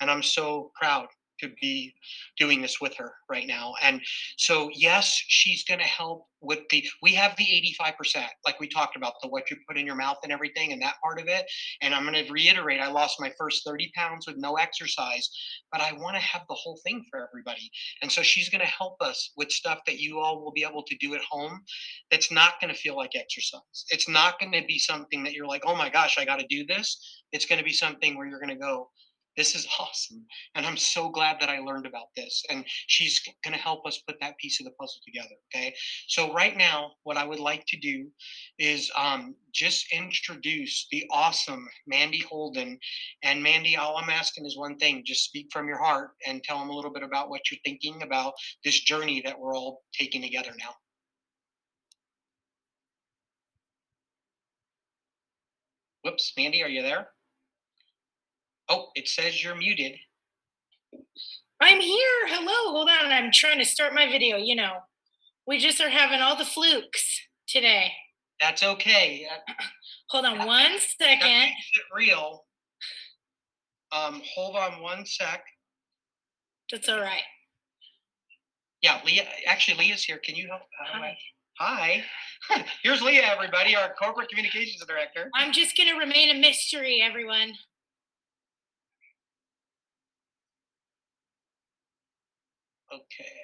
[0.02, 1.08] And I'm so proud
[1.41, 1.93] to be
[2.38, 3.73] doing this with her right now.
[3.82, 4.02] And
[4.38, 7.45] so, yes, she's going to help with the, we have the
[7.82, 10.82] 85%, like we talked about, the what you put in your mouth and everything, and
[10.82, 11.45] that part of it.
[11.82, 15.30] And I'm going to reiterate I lost my first 30 pounds with no exercise,
[15.71, 17.69] but I want to have the whole thing for everybody.
[18.02, 20.84] And so, she's going to help us with stuff that you all will be able
[20.84, 21.61] to do at home
[22.11, 23.86] that's not going to feel like exercise.
[23.89, 26.47] It's not going to be something that you're like, oh my gosh, I got to
[26.47, 27.22] do this.
[27.32, 28.89] It's going to be something where you're going to go,
[29.40, 30.26] this is awesome.
[30.54, 32.44] And I'm so glad that I learned about this.
[32.50, 35.36] And she's going to help us put that piece of the puzzle together.
[35.56, 35.74] Okay.
[36.10, 38.08] So, right now, what I would like to do
[38.60, 42.78] is um, just introduce the awesome Mandy Holden.
[43.24, 46.60] And, Mandy, all I'm asking is one thing just speak from your heart and tell
[46.60, 48.34] them a little bit about what you're thinking about
[48.66, 50.74] this journey that we're all taking together now.
[56.04, 57.08] Whoops, Mandy, are you there?
[58.70, 59.93] Oh, it says you're muted.
[61.61, 62.28] I'm here.
[62.28, 62.72] Hello.
[62.72, 63.11] Hold on.
[63.11, 64.38] I'm trying to start my video.
[64.38, 64.74] You know,
[65.47, 67.91] we just are having all the flukes today.
[68.39, 69.28] That's okay.
[70.09, 72.45] Hold on that- one that makes it real.
[73.91, 75.43] Um, hold on one sec.
[76.72, 77.24] That's all right.
[78.84, 79.28] Yeah, Leah.
[79.47, 80.20] Actually, Leah's here.
[80.24, 80.61] Can you help?
[80.93, 81.15] I-
[81.59, 82.03] Hi.
[82.49, 82.65] Hi.
[82.84, 85.30] Here's Leah, everybody, our corporate communications director.
[85.36, 87.53] I'm just going to remain a mystery, everyone.
[92.94, 93.36] Okay.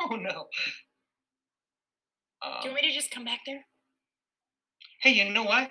[0.10, 0.48] Oh no.
[2.42, 3.64] Do you Um, want me to just come back there?
[5.02, 5.70] hey, you know what?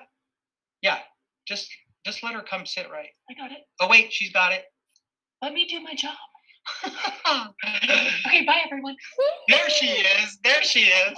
[0.81, 0.99] Yeah,
[1.47, 1.67] just
[2.05, 3.09] just let her come sit right.
[3.29, 3.59] I got it.
[3.81, 4.63] Oh wait, she's got it.
[5.41, 6.15] Let me do my job.
[8.27, 8.95] Okay, bye, everyone.
[9.49, 10.37] There she is.
[10.43, 11.13] There she is.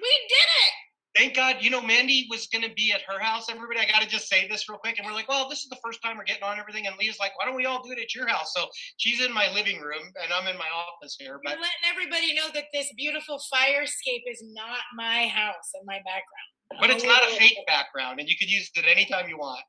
[0.00, 0.72] We did it.
[1.16, 1.56] Thank God.
[1.60, 3.50] You know, Mandy was going to be at her house.
[3.50, 4.98] Everybody, I got to just say this real quick.
[4.98, 6.86] And we're like, well, this is the first time we're getting on everything.
[6.86, 8.52] And Leah's like, why don't we all do it at your house?
[8.56, 11.38] So she's in my living room and I'm in my office here.
[11.44, 15.98] But letting everybody know that this beautiful fire escape is not my house and my
[15.98, 16.80] background.
[16.80, 19.60] but it's not a fake background and you could use it anytime you want.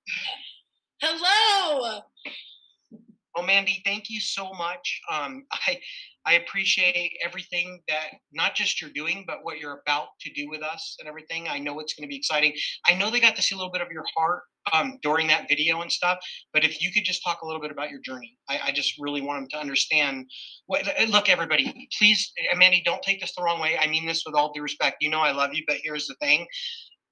[1.01, 1.99] Hello.
[3.35, 5.01] Well, Mandy, thank you so much.
[5.11, 5.79] Um, I
[6.25, 10.63] I appreciate everything that not just you're doing, but what you're about to do with
[10.63, 11.49] us and everything.
[11.49, 12.53] I know it's going to be exciting.
[12.87, 15.49] I know they got to see a little bit of your heart um, during that
[15.49, 16.19] video and stuff.
[16.53, 18.93] But if you could just talk a little bit about your journey, I, I just
[18.99, 20.25] really want them to understand.
[20.67, 23.77] What, uh, look, everybody, please, uh, Mandy, don't take this the wrong way.
[23.77, 24.97] I mean this with all due respect.
[25.01, 26.47] You know I love you, but here's the thing: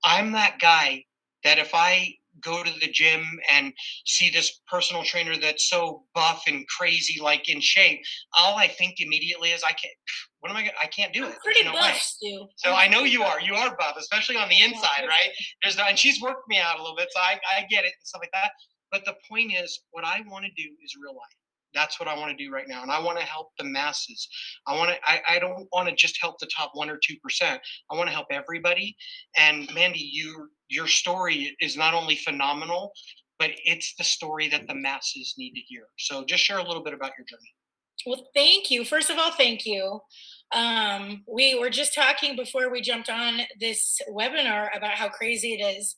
[0.05, 1.03] I'm that guy
[1.43, 2.13] that if I
[2.43, 3.73] go to the gym and
[4.05, 8.01] see this personal trainer that's so buff and crazy, like in shape,
[8.39, 9.93] all I think immediately is, I can't.
[10.39, 10.61] What am I?
[10.61, 11.39] Gonna, I can't do I'm it.
[11.43, 11.97] Pretty no buff.
[11.97, 12.47] Stu.
[12.57, 13.39] So I know you are.
[13.39, 15.29] You are buff, especially on the inside, right?
[15.61, 17.93] There's not, and she's worked me out a little bit, so I, I get it
[17.93, 18.51] and stuff like that.
[18.91, 21.40] But the point is, what I want to do is real life.
[21.73, 24.27] That's what I want to do right now, and I want to help the masses.
[24.67, 24.97] I want to.
[25.05, 27.61] I, I don't want to just help the top one or two percent.
[27.89, 28.95] I want to help everybody.
[29.37, 32.93] And Mandy, you your story is not only phenomenal,
[33.39, 35.87] but it's the story that the masses need to hear.
[35.97, 37.53] So just share a little bit about your journey.
[38.05, 38.83] Well, thank you.
[38.83, 39.99] First of all, thank you.
[40.53, 45.63] Um, we were just talking before we jumped on this webinar about how crazy it
[45.63, 45.95] is,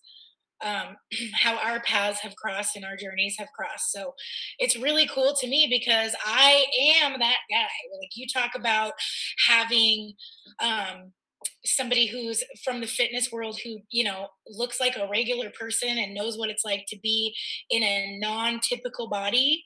[0.64, 0.96] um,
[1.42, 3.92] how our paths have crossed and our journeys have crossed.
[3.92, 4.14] So
[4.60, 6.66] it's really cool to me because I
[7.02, 8.00] am that guy.
[8.00, 8.94] Like you talk about
[9.48, 10.14] having
[10.60, 11.12] um,
[11.66, 16.14] somebody who's from the fitness world who you know looks like a regular person and
[16.14, 17.36] knows what it's like to be
[17.70, 19.64] in a non-typical body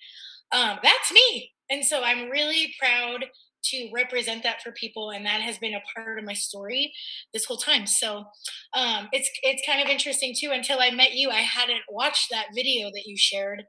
[0.51, 3.25] um, that's me and so i'm really proud
[3.63, 6.93] to represent that for people and that has been a part of my story
[7.33, 7.85] this whole time.
[7.85, 8.25] So
[8.73, 12.47] um, it's it's kind of interesting too until i met you i hadn't watched that
[12.53, 13.63] video that you shared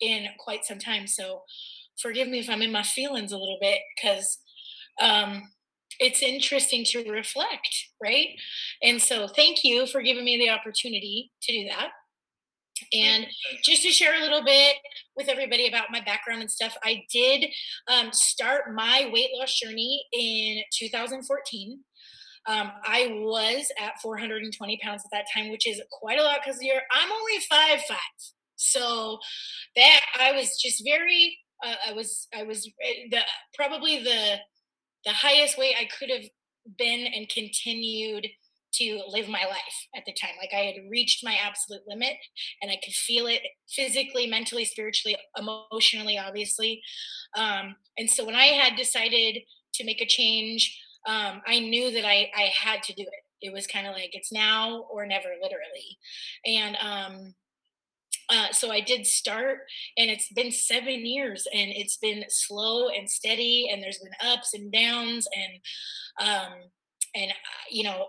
[0.00, 1.06] in quite some time.
[1.06, 1.42] So
[2.00, 4.38] forgive me if i'm in my feelings a little bit because
[5.00, 5.42] um,
[6.00, 7.68] it's interesting to reflect
[8.02, 8.28] right?
[8.82, 11.90] And so thank you for giving me the opportunity to do that
[12.92, 13.26] and
[13.62, 14.76] just to share a little bit
[15.16, 17.46] with everybody about my background and stuff, I did
[17.88, 21.80] um, start my weight loss journey in 2014.
[22.48, 26.60] Um, I was at 420 pounds at that time, which is quite a lot because
[26.60, 27.98] you're I'm only five five.
[28.56, 29.18] So
[29.76, 33.20] that I was just very uh, I was I was uh, the
[33.54, 34.38] probably the
[35.04, 36.24] the highest weight I could have
[36.78, 38.26] been and continued
[38.74, 40.32] to live my life at the time.
[40.40, 42.14] Like I had reached my absolute limit
[42.60, 46.82] and I could feel it physically, mentally, spiritually, emotionally, obviously.
[47.36, 49.42] Um, and so when I had decided
[49.74, 53.46] to make a change, um, I knew that I, I had to do it.
[53.46, 55.98] It was kind of like it's now or never, literally.
[56.46, 57.34] And um,
[58.30, 59.58] uh, so I did start,
[59.98, 64.54] and it's been seven years, and it's been slow and steady, and there's been ups
[64.54, 66.52] and downs, and um,
[67.14, 68.06] and uh, you know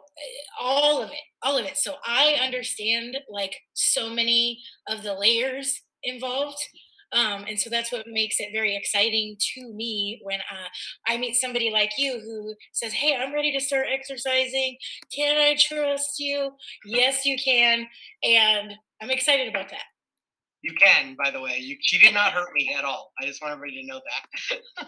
[0.59, 5.81] all of it all of it so i understand like so many of the layers
[6.03, 6.57] involved
[7.15, 10.67] um, and so that's what makes it very exciting to me when uh,
[11.07, 14.77] i meet somebody like you who says hey i'm ready to start exercising
[15.15, 16.51] can i trust you
[16.85, 17.87] yes you can
[18.23, 19.83] and i'm excited about that
[20.63, 21.57] You can, by the way.
[21.59, 23.11] You, she did not hurt me at all.
[23.21, 24.87] I just want everybody to know that.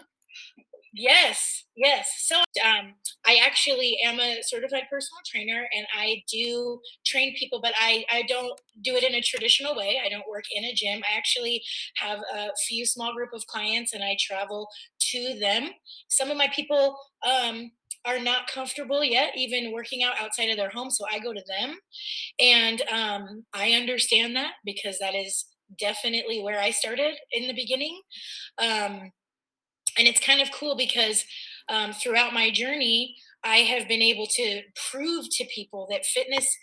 [0.98, 2.08] Yes, yes.
[2.20, 2.94] So um,
[3.26, 8.22] I actually am a certified personal trainer, and I do train people, but I I
[8.22, 10.00] don't do it in a traditional way.
[10.02, 11.02] I don't work in a gym.
[11.04, 11.62] I actually
[11.96, 14.68] have a few small group of clients, and I travel
[15.12, 15.68] to them.
[16.08, 17.72] Some of my people um,
[18.06, 21.42] are not comfortable yet even working out outside of their home so i go to
[21.48, 21.76] them
[22.40, 25.46] and um, i understand that because that is
[25.78, 28.00] definitely where i started in the beginning
[28.58, 29.10] um,
[29.98, 31.24] and it's kind of cool because
[31.68, 36.56] um, throughout my journey i have been able to prove to people that fitness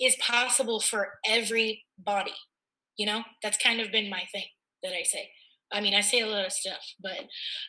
[0.00, 2.34] is possible for every body
[2.98, 3.22] you know?
[3.42, 4.44] That's kind of been my thing
[4.82, 5.30] that i say.
[5.70, 7.18] I mean, I say a lot of stuff, but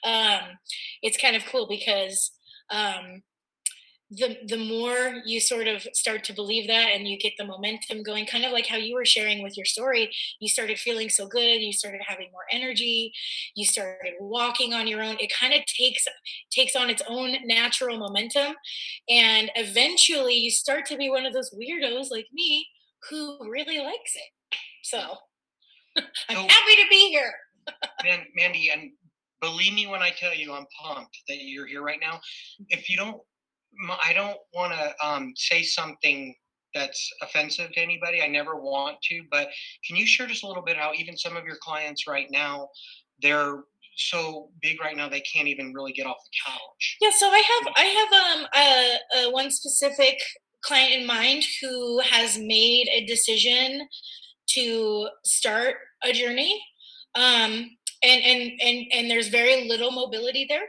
[0.10, 0.58] um,
[1.02, 2.32] it's kind of cool because
[2.72, 3.24] um,
[4.12, 8.02] the the more you sort of start to believe that and you get the momentum
[8.02, 11.28] going kind of like how you were sharing with your story you started feeling so
[11.28, 13.14] good you started having more energy
[13.56, 15.18] you started walking on your own.
[15.20, 16.08] It kind of takes
[16.52, 18.56] takes on its own natural momentum.
[19.10, 22.68] And eventually you start to be one of those weirdos like me
[23.10, 24.58] who really likes it.
[24.84, 25.00] So
[26.30, 27.32] i'm happy to be here.
[28.04, 28.92] Man, Mandy, and
[29.42, 32.20] believe me when I tell you, I'm pumped that you're here right now.
[32.70, 33.18] If you don't,
[34.06, 36.36] I don't want to um, say something
[36.74, 38.22] that's offensive to anybody.
[38.22, 39.50] I never want to, but
[39.88, 42.70] can you share just a little bit how even some of your clients right now,
[43.22, 43.64] they're
[43.98, 46.98] so big right now they can't even really get off the couch.
[47.02, 50.18] Yeah, so I have I have um a, a one specific
[50.62, 53.88] client in mind who has made a decision
[54.52, 56.62] to start a journey
[57.16, 57.70] um,
[58.04, 60.68] and and and and there's very little mobility there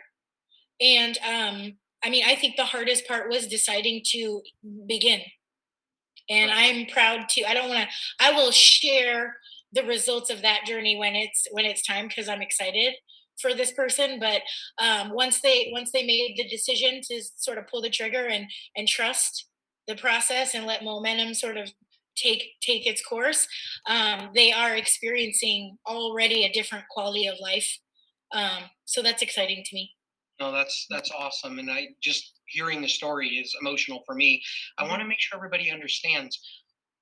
[0.80, 1.72] and um,
[2.04, 4.42] i mean i think the hardest part was deciding to
[4.86, 5.20] begin
[6.28, 9.36] and i'm proud to i don't want to i will share
[9.72, 12.94] the results of that journey when it's when it's time because i'm excited
[13.40, 14.42] for this person but
[14.78, 18.46] um, once they once they made the decision to sort of pull the trigger and
[18.76, 19.46] and trust
[19.88, 21.70] the process and let momentum sort of
[22.16, 23.46] take take its course,
[23.86, 27.78] um, they are experiencing already a different quality of life.
[28.32, 29.90] Um, so that's exciting to me.
[30.40, 34.42] No, that's that's awesome, and I just hearing the story is emotional for me.
[34.78, 35.08] I want to mm-hmm.
[35.10, 36.40] make sure everybody understands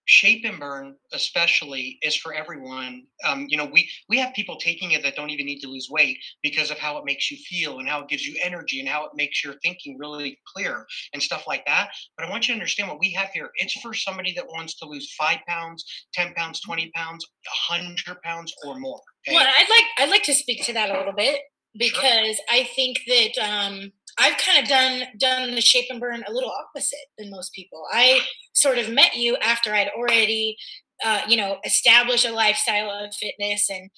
[0.09, 4.93] shape and burn especially is for everyone um, you know we we have people taking
[4.93, 7.78] it that don't even need to lose weight because of how it makes you feel
[7.78, 11.22] and how it gives you energy and how it makes your thinking really clear and
[11.22, 13.93] stuff like that but i want you to understand what we have here it's for
[13.93, 15.84] somebody that wants to lose five pounds
[16.14, 17.26] 10 pounds 20 pounds
[17.68, 19.36] 100 pounds or more okay?
[19.36, 21.41] well i'd like i'd like to speak to that a little bit
[21.79, 22.45] because sure.
[22.51, 26.51] i think that um I've kind of done done the shape and burn a little
[26.51, 27.85] opposite than most people.
[27.93, 28.20] I
[28.53, 30.57] sort of met you after I'd already,
[31.05, 33.91] uh, you know, established a lifestyle of fitness and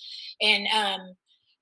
[0.43, 1.15] and um,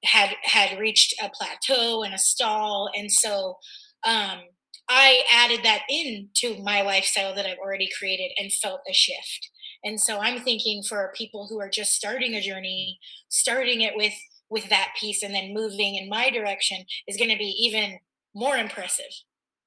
[0.04, 3.58] had had reached a plateau and a stall, and so
[4.04, 4.40] um,
[4.88, 9.50] I added that into my lifestyle that I've already created and felt a shift.
[9.84, 12.98] And so I'm thinking for people who are just starting a journey,
[13.28, 14.14] starting it with
[14.50, 17.98] with that piece and then moving in my direction is going to be even
[18.34, 19.12] more impressive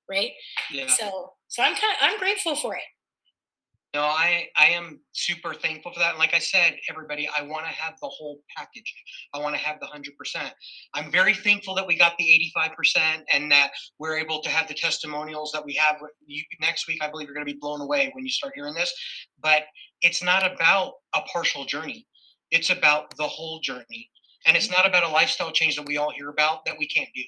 [0.10, 0.32] right?
[0.72, 0.88] Yeah.
[0.88, 2.82] so so i'm kind of i'm grateful for it.
[3.94, 7.66] No i i am super thankful for that and like i said everybody i want
[7.66, 8.94] to have the whole package.
[9.34, 10.52] I want to have the 100%
[10.94, 14.74] i'm very thankful that we got the 85% and that we're able to have the
[14.74, 18.12] testimonials that we have you, next week i believe you're going to be blown away
[18.14, 18.94] when you start hearing this
[19.42, 19.64] but
[20.02, 22.08] it's not about a partial journey.
[22.50, 24.11] It's about the whole journey
[24.46, 27.10] and it's not about a lifestyle change that we all hear about that we can't
[27.16, 27.22] do.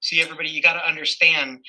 [0.00, 1.60] See everybody you got to understand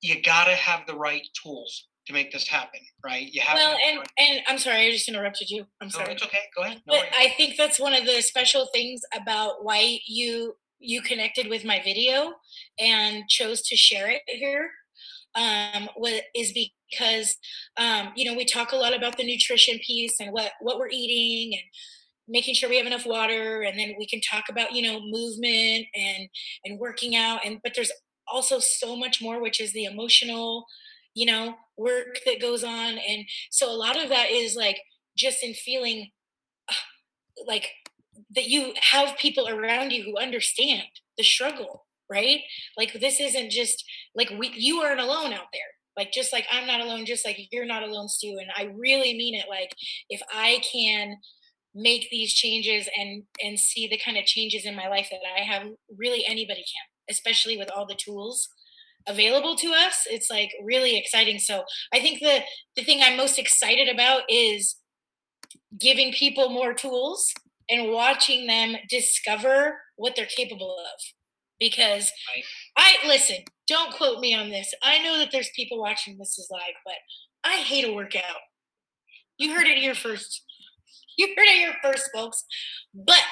[0.00, 3.32] you got to have the right tools to make this happen right?
[3.32, 4.08] You have well and right.
[4.18, 5.66] and i'm sorry i just interrupted you.
[5.80, 6.12] I'm sorry.
[6.12, 6.38] it's okay.
[6.56, 6.82] Go ahead.
[6.86, 7.12] No but worries.
[7.16, 11.80] i think that's one of the special things about why you you connected with my
[11.82, 12.34] video
[12.78, 14.70] and chose to share it here
[15.34, 17.36] um, what is because
[17.76, 20.88] um, you know we talk a lot about the nutrition piece and what what we're
[20.90, 21.68] eating and
[22.28, 25.86] making sure we have enough water and then we can talk about you know movement
[25.94, 26.28] and
[26.64, 27.92] and working out and but there's
[28.28, 30.66] also so much more which is the emotional
[31.14, 34.78] you know work that goes on and so a lot of that is like
[35.16, 36.10] just in feeling
[36.68, 36.74] uh,
[37.46, 37.70] like
[38.34, 40.82] that you have people around you who understand
[41.16, 42.40] the struggle right?
[42.76, 45.62] Like this isn't just like we you aren't alone out there.
[45.96, 49.14] Like just like i'm not alone just like you're not alone stu and i really
[49.16, 49.46] mean it.
[49.48, 49.74] Like
[50.10, 51.16] if i can
[51.76, 55.42] make these changes and and see the kind of changes in my life that I
[55.42, 58.48] have really anybody can especially with all the tools
[59.06, 61.38] available to us it's like really exciting.
[61.38, 62.40] So I think the
[62.76, 64.76] the thing I'm most excited about is
[65.78, 67.32] giving people more tools
[67.68, 71.00] and watching them discover what they're capable of.
[71.60, 72.10] Because
[72.76, 74.72] I listen don't quote me on this.
[74.82, 76.94] I know that there's people watching this is live but
[77.44, 78.22] I hate a workout.
[79.38, 80.42] You heard it here first
[81.28, 82.44] you heard it here first, folks.
[82.94, 83.22] But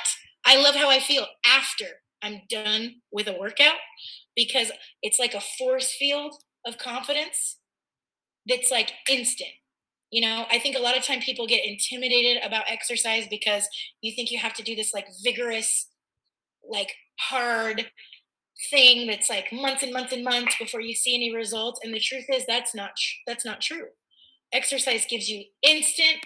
[0.44, 1.86] I love how I feel after
[2.22, 3.76] I'm done with a workout
[4.34, 4.70] because
[5.02, 6.34] it's like a force field
[6.66, 7.58] of confidence
[8.46, 9.50] that's like instant.
[10.10, 13.68] You know, I think a lot of time people get intimidated about exercise because
[14.00, 15.88] you think you have to do this like vigorous,
[16.68, 17.86] like hard
[18.70, 21.80] thing that's like months and months and months before you see any results.
[21.82, 22.92] And the truth is that's not
[23.26, 23.86] that's not true.
[24.52, 26.24] Exercise gives you instant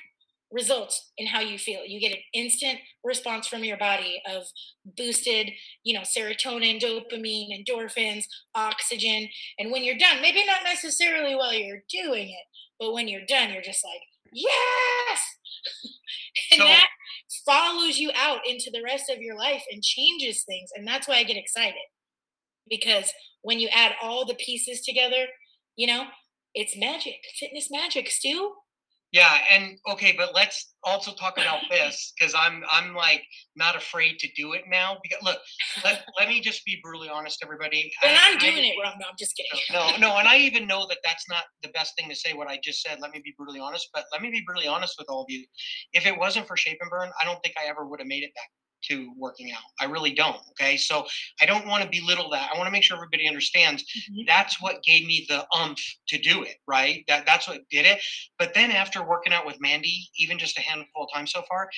[0.50, 1.84] results in how you feel.
[1.84, 4.44] You get an instant response from your body of
[4.96, 5.50] boosted,
[5.84, 8.24] you know, serotonin, dopamine, endorphins,
[8.54, 9.28] oxygen.
[9.58, 12.44] And when you're done, maybe not necessarily while you're doing it,
[12.78, 14.00] but when you're done, you're just like,
[14.32, 15.20] yes.
[16.52, 16.88] and So- that
[17.44, 20.70] follows you out into the rest of your life and changes things.
[20.74, 21.74] And that's why I get excited.
[22.68, 23.10] Because
[23.42, 25.26] when you add all the pieces together,
[25.76, 26.04] you know,
[26.54, 28.52] it's magic, fitness magic, Stu.
[29.10, 33.22] Yeah, and okay, but let's also talk about this because I'm I'm like
[33.56, 34.98] not afraid to do it now.
[35.02, 35.38] Because look,
[35.82, 37.90] let, let me just be brutally honest, everybody.
[38.04, 38.94] And I- I'm I- doing it wrong.
[39.00, 39.60] No, I'm just kidding.
[39.72, 42.34] No, no, and I even know that that's not the best thing to say.
[42.34, 42.98] What I just said.
[43.00, 45.44] Let me be brutally honest, but let me be brutally honest with all of you.
[45.94, 48.24] If it wasn't for Shape and Burn, I don't think I ever would have made
[48.24, 48.50] it back
[48.84, 49.62] to working out.
[49.80, 50.36] I really don't.
[50.50, 51.06] Okay, so
[51.40, 52.50] I don't want to belittle that.
[52.52, 54.26] I want to make sure everybody understands Mhm.
[54.26, 58.00] that's what gave me the umph to do it right that that's what did it
[58.38, 61.68] but then after working out with mandy even just a handful of times so far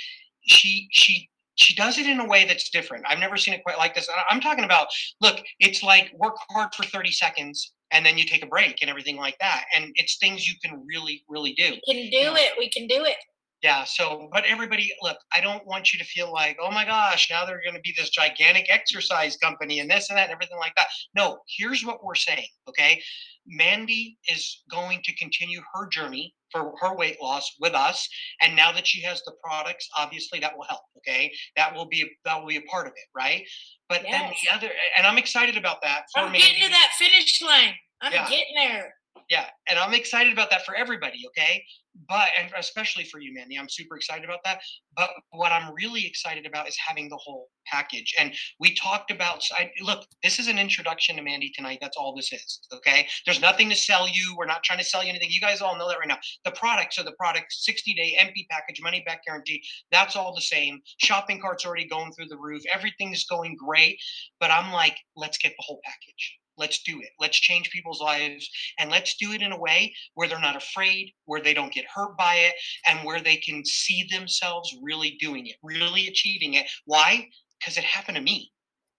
[0.46, 3.78] she she she does it in a way that's different i've never seen it quite
[3.78, 4.88] like this i'm talking about
[5.20, 8.90] look it's like work hard for 30 seconds and then you take a break and
[8.90, 12.50] everything like that and it's things you can really really do We can do it.
[12.58, 13.16] We can do it.
[13.62, 17.28] Yeah so but everybody look i don't want you to feel like oh my gosh
[17.30, 20.58] now they're going to be this gigantic exercise company and this and that and everything
[20.58, 20.86] like that.
[21.14, 23.02] No here's what we're saying okay?
[23.46, 28.08] Mandy is going to continue her journey for her weight loss with us
[28.40, 31.32] and now that she has the products obviously that will help okay?
[31.56, 33.44] That will be that will be a part of it right?
[33.88, 36.90] But then the other and i'm excited about that for I'm mandy getting to that
[36.98, 37.74] finish line.
[38.00, 38.28] I'm Yeah.
[38.28, 38.94] getting there.
[39.28, 41.62] yeah and i'm excited about that for everybody okay
[42.08, 44.60] but and especially for you mandy i'm super excited about that
[44.96, 49.42] but what i'm really excited about is having the whole package and we talked about
[49.52, 53.06] I, look this is an introduction to mandy tonight that's all this is okay?
[53.24, 55.76] There's nothing to sell you we're not trying to sell you anything you guys all
[55.78, 56.18] know that right now.
[56.44, 59.62] The products are the product 60 day MP package money back guarantee
[59.92, 63.98] that's all the same shopping cart's already going through the roof everything's going great
[64.38, 68.48] but i'm like let's get the whole package let's do it let's change people's lives
[68.78, 71.84] and let's do it in a way where they're not afraid where they don't get
[71.92, 72.54] hurt by it
[72.88, 77.26] and where they can see themselves really doing it really achieving it why
[77.58, 78.52] because it happened to me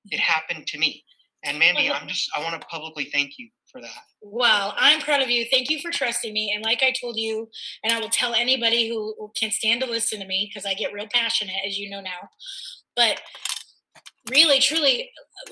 [0.06, 0.24] it mm-hmm.
[0.24, 1.04] happened to me
[1.46, 5.22] and mandy i'm just i want to publicly thank you for that Well, I'm proud
[5.22, 5.46] of you.
[5.50, 6.52] Thank you for trusting me.
[6.54, 7.50] And like I told you,
[7.84, 10.74] and I will tell anybody who who can stand to listen to me because I
[10.74, 12.30] get real passionate, as you know now.
[12.96, 13.22] But
[14.30, 15.10] really, truly,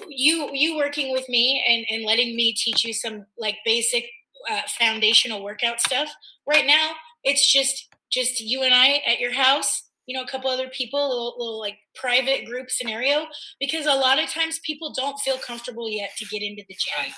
[0.07, 4.05] you you working with me and and letting me teach you some like basic
[4.49, 6.09] uh, foundational workout stuff.
[6.47, 6.91] Right now,
[7.23, 9.83] it's just just you and I at your house.
[10.05, 13.27] You know, a couple other people, a little, little like private group scenario,
[13.59, 17.13] because a lot of times people don't feel comfortable yet to get into the gym.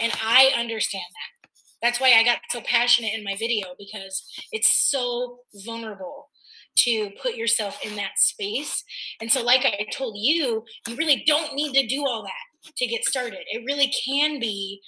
[0.00, 1.58] And I understand that.
[1.82, 6.28] That's why I got so passionate in my video because it's so vulnerable
[6.76, 8.84] to put yourself in that space.
[9.20, 12.86] And so, like I told you, you really don't need to do all that to
[12.86, 13.40] get started.
[13.50, 14.80] It really can be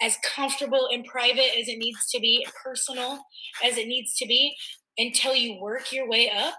[0.00, 3.24] as comfortable and private as it needs to be, personal
[3.64, 4.54] as it needs to be
[4.98, 6.54] until you work your way up.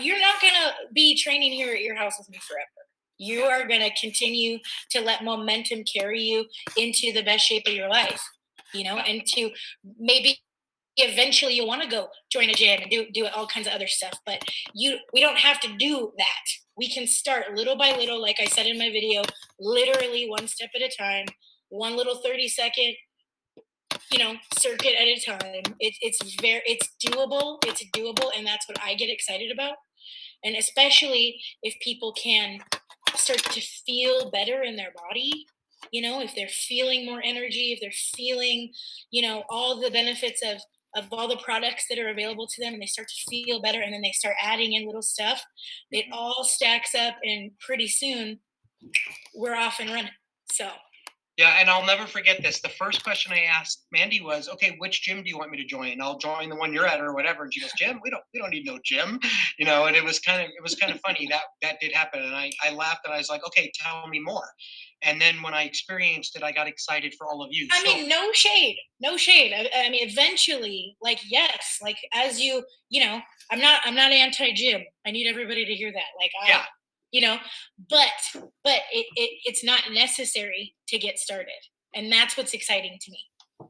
[0.00, 2.66] You're not going to be training here at your house with me forever.
[3.18, 4.58] You are going to continue
[4.90, 8.22] to let momentum carry you into the best shape of your life,
[8.72, 9.50] you know, and to
[9.98, 10.38] maybe
[11.02, 13.86] eventually you want to go join a gym and do do all kinds of other
[13.86, 14.42] stuff but
[14.74, 16.44] you we don't have to do that.
[16.76, 19.22] We can start little by little like i said in my video
[19.58, 21.26] literally one step at a time
[21.68, 22.94] one little 30 second
[24.12, 25.74] you know circuit at a time.
[25.78, 29.76] It, it's very it's doable it's doable and that's what i get excited about.
[30.42, 32.60] And especially if people can
[33.14, 35.46] start to feel better in their body
[35.90, 38.72] you know if they're feeling more energy if they're feeling
[39.10, 40.60] you know all the benefits of
[40.96, 43.80] of all the products that are available to them and they start to feel better
[43.80, 45.42] and then they start adding in little stuff
[45.90, 46.12] it mm-hmm.
[46.12, 48.38] all stacks up and pretty soon
[49.34, 50.10] we're off and running
[50.50, 50.68] so
[51.36, 52.60] Yeah, and I'll never forget this.
[52.60, 55.64] The first question I asked Mandy was, "Okay, which gym do you want me to
[55.64, 56.00] join?
[56.00, 58.40] I'll join the one you're at or whatever." And she goes, gym We don't, we
[58.40, 59.18] don't need no gym,"
[59.58, 59.86] you know.
[59.86, 62.20] And it was kind of, it was kind of funny that that did happen.
[62.22, 64.48] And I, I laughed and I was like, "Okay, tell me more."
[65.02, 67.66] And then when I experienced it, I got excited for all of you.
[67.72, 69.52] I So- mean, no shade, no shade.
[69.54, 73.20] I, I mean, eventually, like, yes, like as you, you know,
[73.50, 74.82] I'm not, I'm not anti-gym.
[75.06, 76.10] I need everybody to hear that.
[76.18, 76.64] Like, I, Yeah.
[77.12, 77.38] you know,
[77.88, 78.10] but,
[78.62, 81.48] but it, it, it's not necessary to get started,
[81.94, 83.18] and that's what's exciting to me.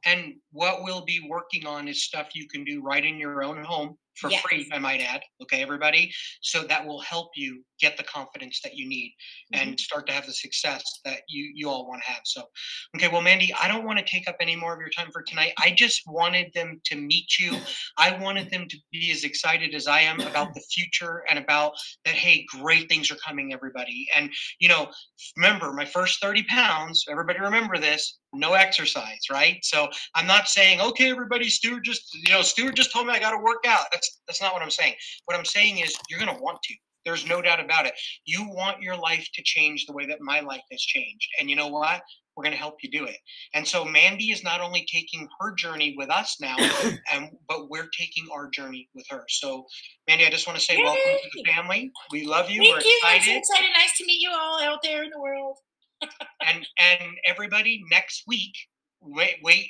[0.05, 3.63] And what we'll be working on is stuff you can do right in your own
[3.65, 4.43] home for Yes.
[4.43, 5.23] free, I might add.
[5.43, 6.13] Okay, everybody.
[6.43, 9.15] So that will help you get the confidence that you need
[9.53, 9.79] and mm-hmm.
[9.79, 12.21] start to have the success that you you all want to have.
[12.25, 12.45] So,
[12.97, 15.23] okay, well, Mandy, I don't want to take up any more of your time for
[15.23, 15.53] tonight.
[15.59, 17.57] I just wanted them to meet you.
[17.97, 21.73] I wanted them to be as excited as I am about the future and about
[22.05, 22.15] that.
[22.15, 24.07] Hey, great things are coming, everybody.
[24.15, 24.91] And you know,
[25.37, 27.07] remember my first 30 pounds.
[27.09, 28.20] Everybody remember this.
[28.33, 29.59] No exercise, right?
[29.63, 33.19] So I'm not saying, okay, everybody, Stuart just, you know, Stuart just told me I
[33.19, 33.87] got to work out.
[33.91, 34.95] That's that's not what I'm saying.
[35.25, 36.75] What I'm saying is you're gonna want to.
[37.05, 37.95] There's no doubt about it.
[38.27, 41.29] You want your life to change the way that my life has changed.
[41.39, 42.03] And you know what?
[42.37, 43.17] We're going to help you do it.
[43.55, 46.57] And so Mandy is not only taking her journey with us now,
[47.13, 49.25] and but we're taking our journey with her.
[49.29, 49.67] So
[50.09, 51.91] Mandy, I just want to say welcome to the family.
[52.13, 52.63] We love you.
[52.63, 53.01] Thank we're you.
[53.05, 53.39] I'm so excited.
[53.39, 53.69] excited.
[53.77, 55.57] Nice to meet you all out there in the world.
[56.47, 58.55] And and everybody next week
[59.01, 59.69] wait wait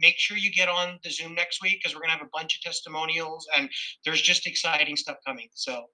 [0.00, 2.30] make sure you get on the zoom next week because we're going to have a
[2.32, 3.68] bunch of testimonials and
[4.04, 5.48] there's just exciting stuff coming.
[5.54, 5.84] So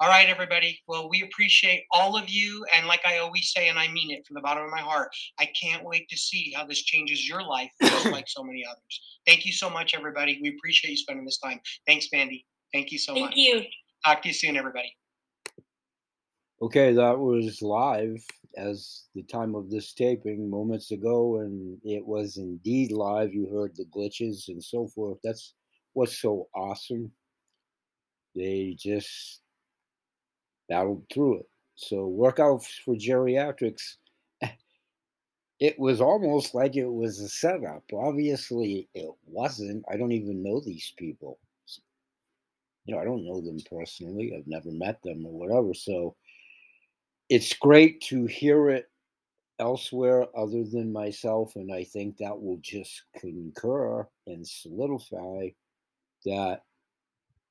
[0.00, 0.80] all right everybody.
[0.86, 4.26] Well we appreciate all of you and like i always say and i mean it
[4.26, 7.42] from the bottom of my heart i can't wait to see how this changes your
[7.42, 9.00] life just like so many others.
[9.26, 10.38] Thank you so much everybody.
[10.40, 11.60] We appreciate you spending this time.
[11.86, 12.46] Thanks mandy.
[12.72, 13.34] Thank you so Thank much.
[13.34, 13.64] Thank you.
[14.04, 14.94] talk to you soon everybody.
[16.62, 18.24] Okay, that was live
[18.56, 23.32] as the time of this taping moments ago, and it was indeed live.
[23.34, 25.18] You heard the glitches and so forth.
[25.22, 25.54] That's
[25.92, 27.12] what's so awesome.
[28.34, 29.40] They just
[30.68, 31.46] battled through it.
[31.74, 33.96] So, workouts for geriatrics,
[35.60, 37.84] it was almost like it was a setup.
[37.92, 39.84] Obviously, it wasn't.
[39.90, 41.38] I don't even know these people.
[42.84, 44.32] You know, I don't know them personally.
[44.36, 45.74] I've never met them or whatever.
[45.74, 46.14] So,
[47.28, 48.88] it's great to hear it
[49.58, 55.48] elsewhere other than myself and i think that will just concur and solidify
[56.26, 56.62] that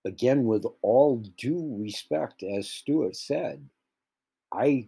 [0.05, 3.67] again with all due respect as stuart said
[4.53, 4.87] i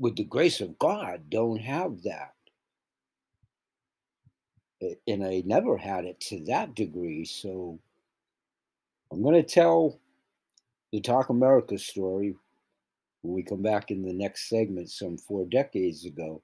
[0.00, 2.32] with the grace of god don't have that.
[5.06, 7.78] And i never had it to that degree so
[9.12, 10.00] i'm going to tell
[10.90, 12.34] the talk america story
[13.22, 16.42] when we come back in the next segment some four decades ago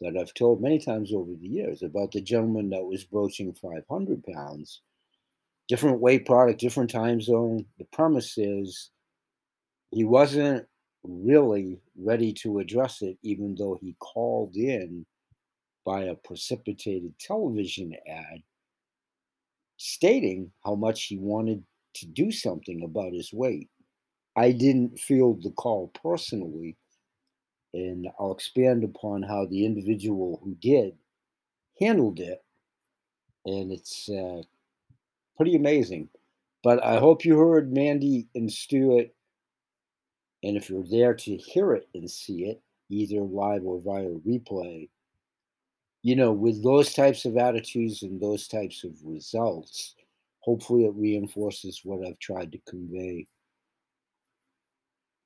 [0.00, 4.24] that I've told many times over the years about the gentleman that was broaching 500
[4.24, 4.80] pounds,
[5.68, 7.64] different weight product, different time zone.
[7.78, 8.90] The premise is
[9.90, 10.66] he wasn't
[11.04, 15.06] really ready to address it, even though he called in
[15.84, 18.42] by a precipitated television ad
[19.76, 21.62] stating how much he wanted
[21.94, 23.68] to do something about his weight.
[24.36, 26.76] I didn't feel the call personally,
[27.72, 30.96] and I'll expand upon how the individual who did
[31.80, 32.42] handled it,
[33.44, 34.42] and it's uh,
[35.36, 36.08] pretty amazing.
[36.62, 39.10] But I hope you heard Mandy and Stuart,
[40.42, 44.88] and if you're there to hear it and see it, either live or via replay,
[46.02, 49.94] you know, with those types of attitudes and those types of results,
[50.40, 53.26] hopefully it reinforces what I've tried to convey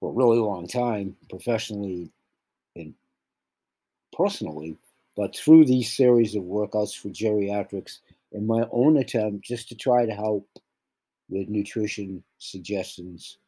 [0.01, 2.11] for a really long time, professionally
[2.77, 2.95] and
[4.13, 4.77] personally,
[5.17, 7.99] but through these series of workouts for geriatrics
[8.33, 10.47] in my own attempt just to try to help
[11.29, 13.39] with nutrition suggestions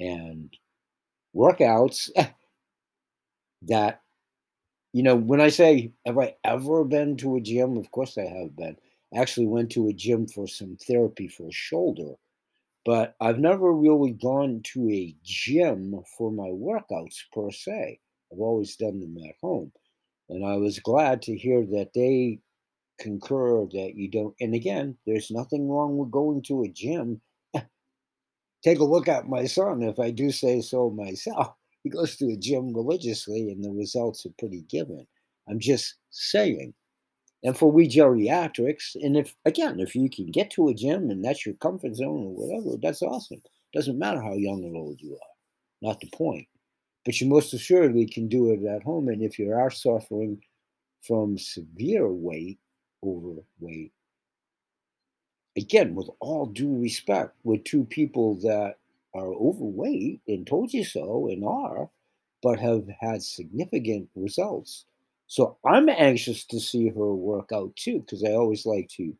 [0.00, 0.56] and
[1.34, 2.10] workouts
[3.62, 4.02] that
[4.92, 7.76] you know when i say have i ever been to a gym?
[7.76, 8.76] Of course i have been.
[9.14, 12.14] I actually went to a gym for some therapy for a shoulder
[12.88, 18.00] but I've never really gone to a gym for my workouts per se.
[18.32, 19.72] I've always done them at home.
[20.30, 22.40] And I was glad to hear that they
[22.98, 24.34] concur that you don't.
[24.40, 27.20] And again, there's nothing wrong with going to a gym.
[28.64, 31.52] Take a look at my son, if I do say so myself.
[31.84, 35.06] He goes to a gym religiously, and the results are pretty given.
[35.46, 36.72] I'm just saying
[37.44, 41.24] and for we geriatrics and if again if you can get to a gym and
[41.24, 43.42] that's your comfort zone or whatever that's awesome.
[43.74, 45.34] Doesn't matter how young or old you are.
[45.82, 46.48] Not the point.
[47.04, 50.42] But you most assuredly can do it at home and if you are suffering
[51.02, 52.58] from severe weight
[53.04, 53.92] overweight
[55.56, 58.76] again with all due respect with two people that
[59.14, 61.88] are overweight and told you so and are
[62.42, 64.84] but have had significant results
[65.28, 69.14] so I'm anxious to see her work out too, because I always like to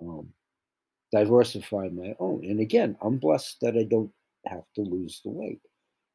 [0.00, 0.28] um,
[1.12, 2.44] diversify my own.
[2.44, 4.12] And again, I'm blessed that I don't
[4.46, 5.60] have to lose the weight.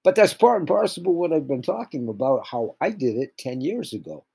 [0.04, 3.38] But that's part and parcel of what I've been talking about, how I did it
[3.38, 4.26] 10 years ago.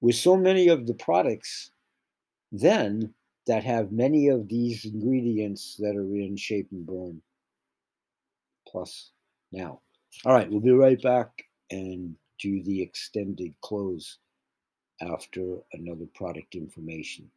[0.00, 1.70] With so many of the products
[2.50, 3.12] then
[3.46, 7.20] that have many of these ingredients that are in shape and burn
[8.66, 9.10] plus
[9.52, 9.80] now.
[10.24, 14.18] All right, we'll be right back and do the extended close
[15.00, 17.30] after another product information.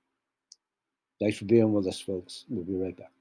[1.19, 2.45] Thanks for being with us, folks.
[2.47, 3.11] We'll be right back.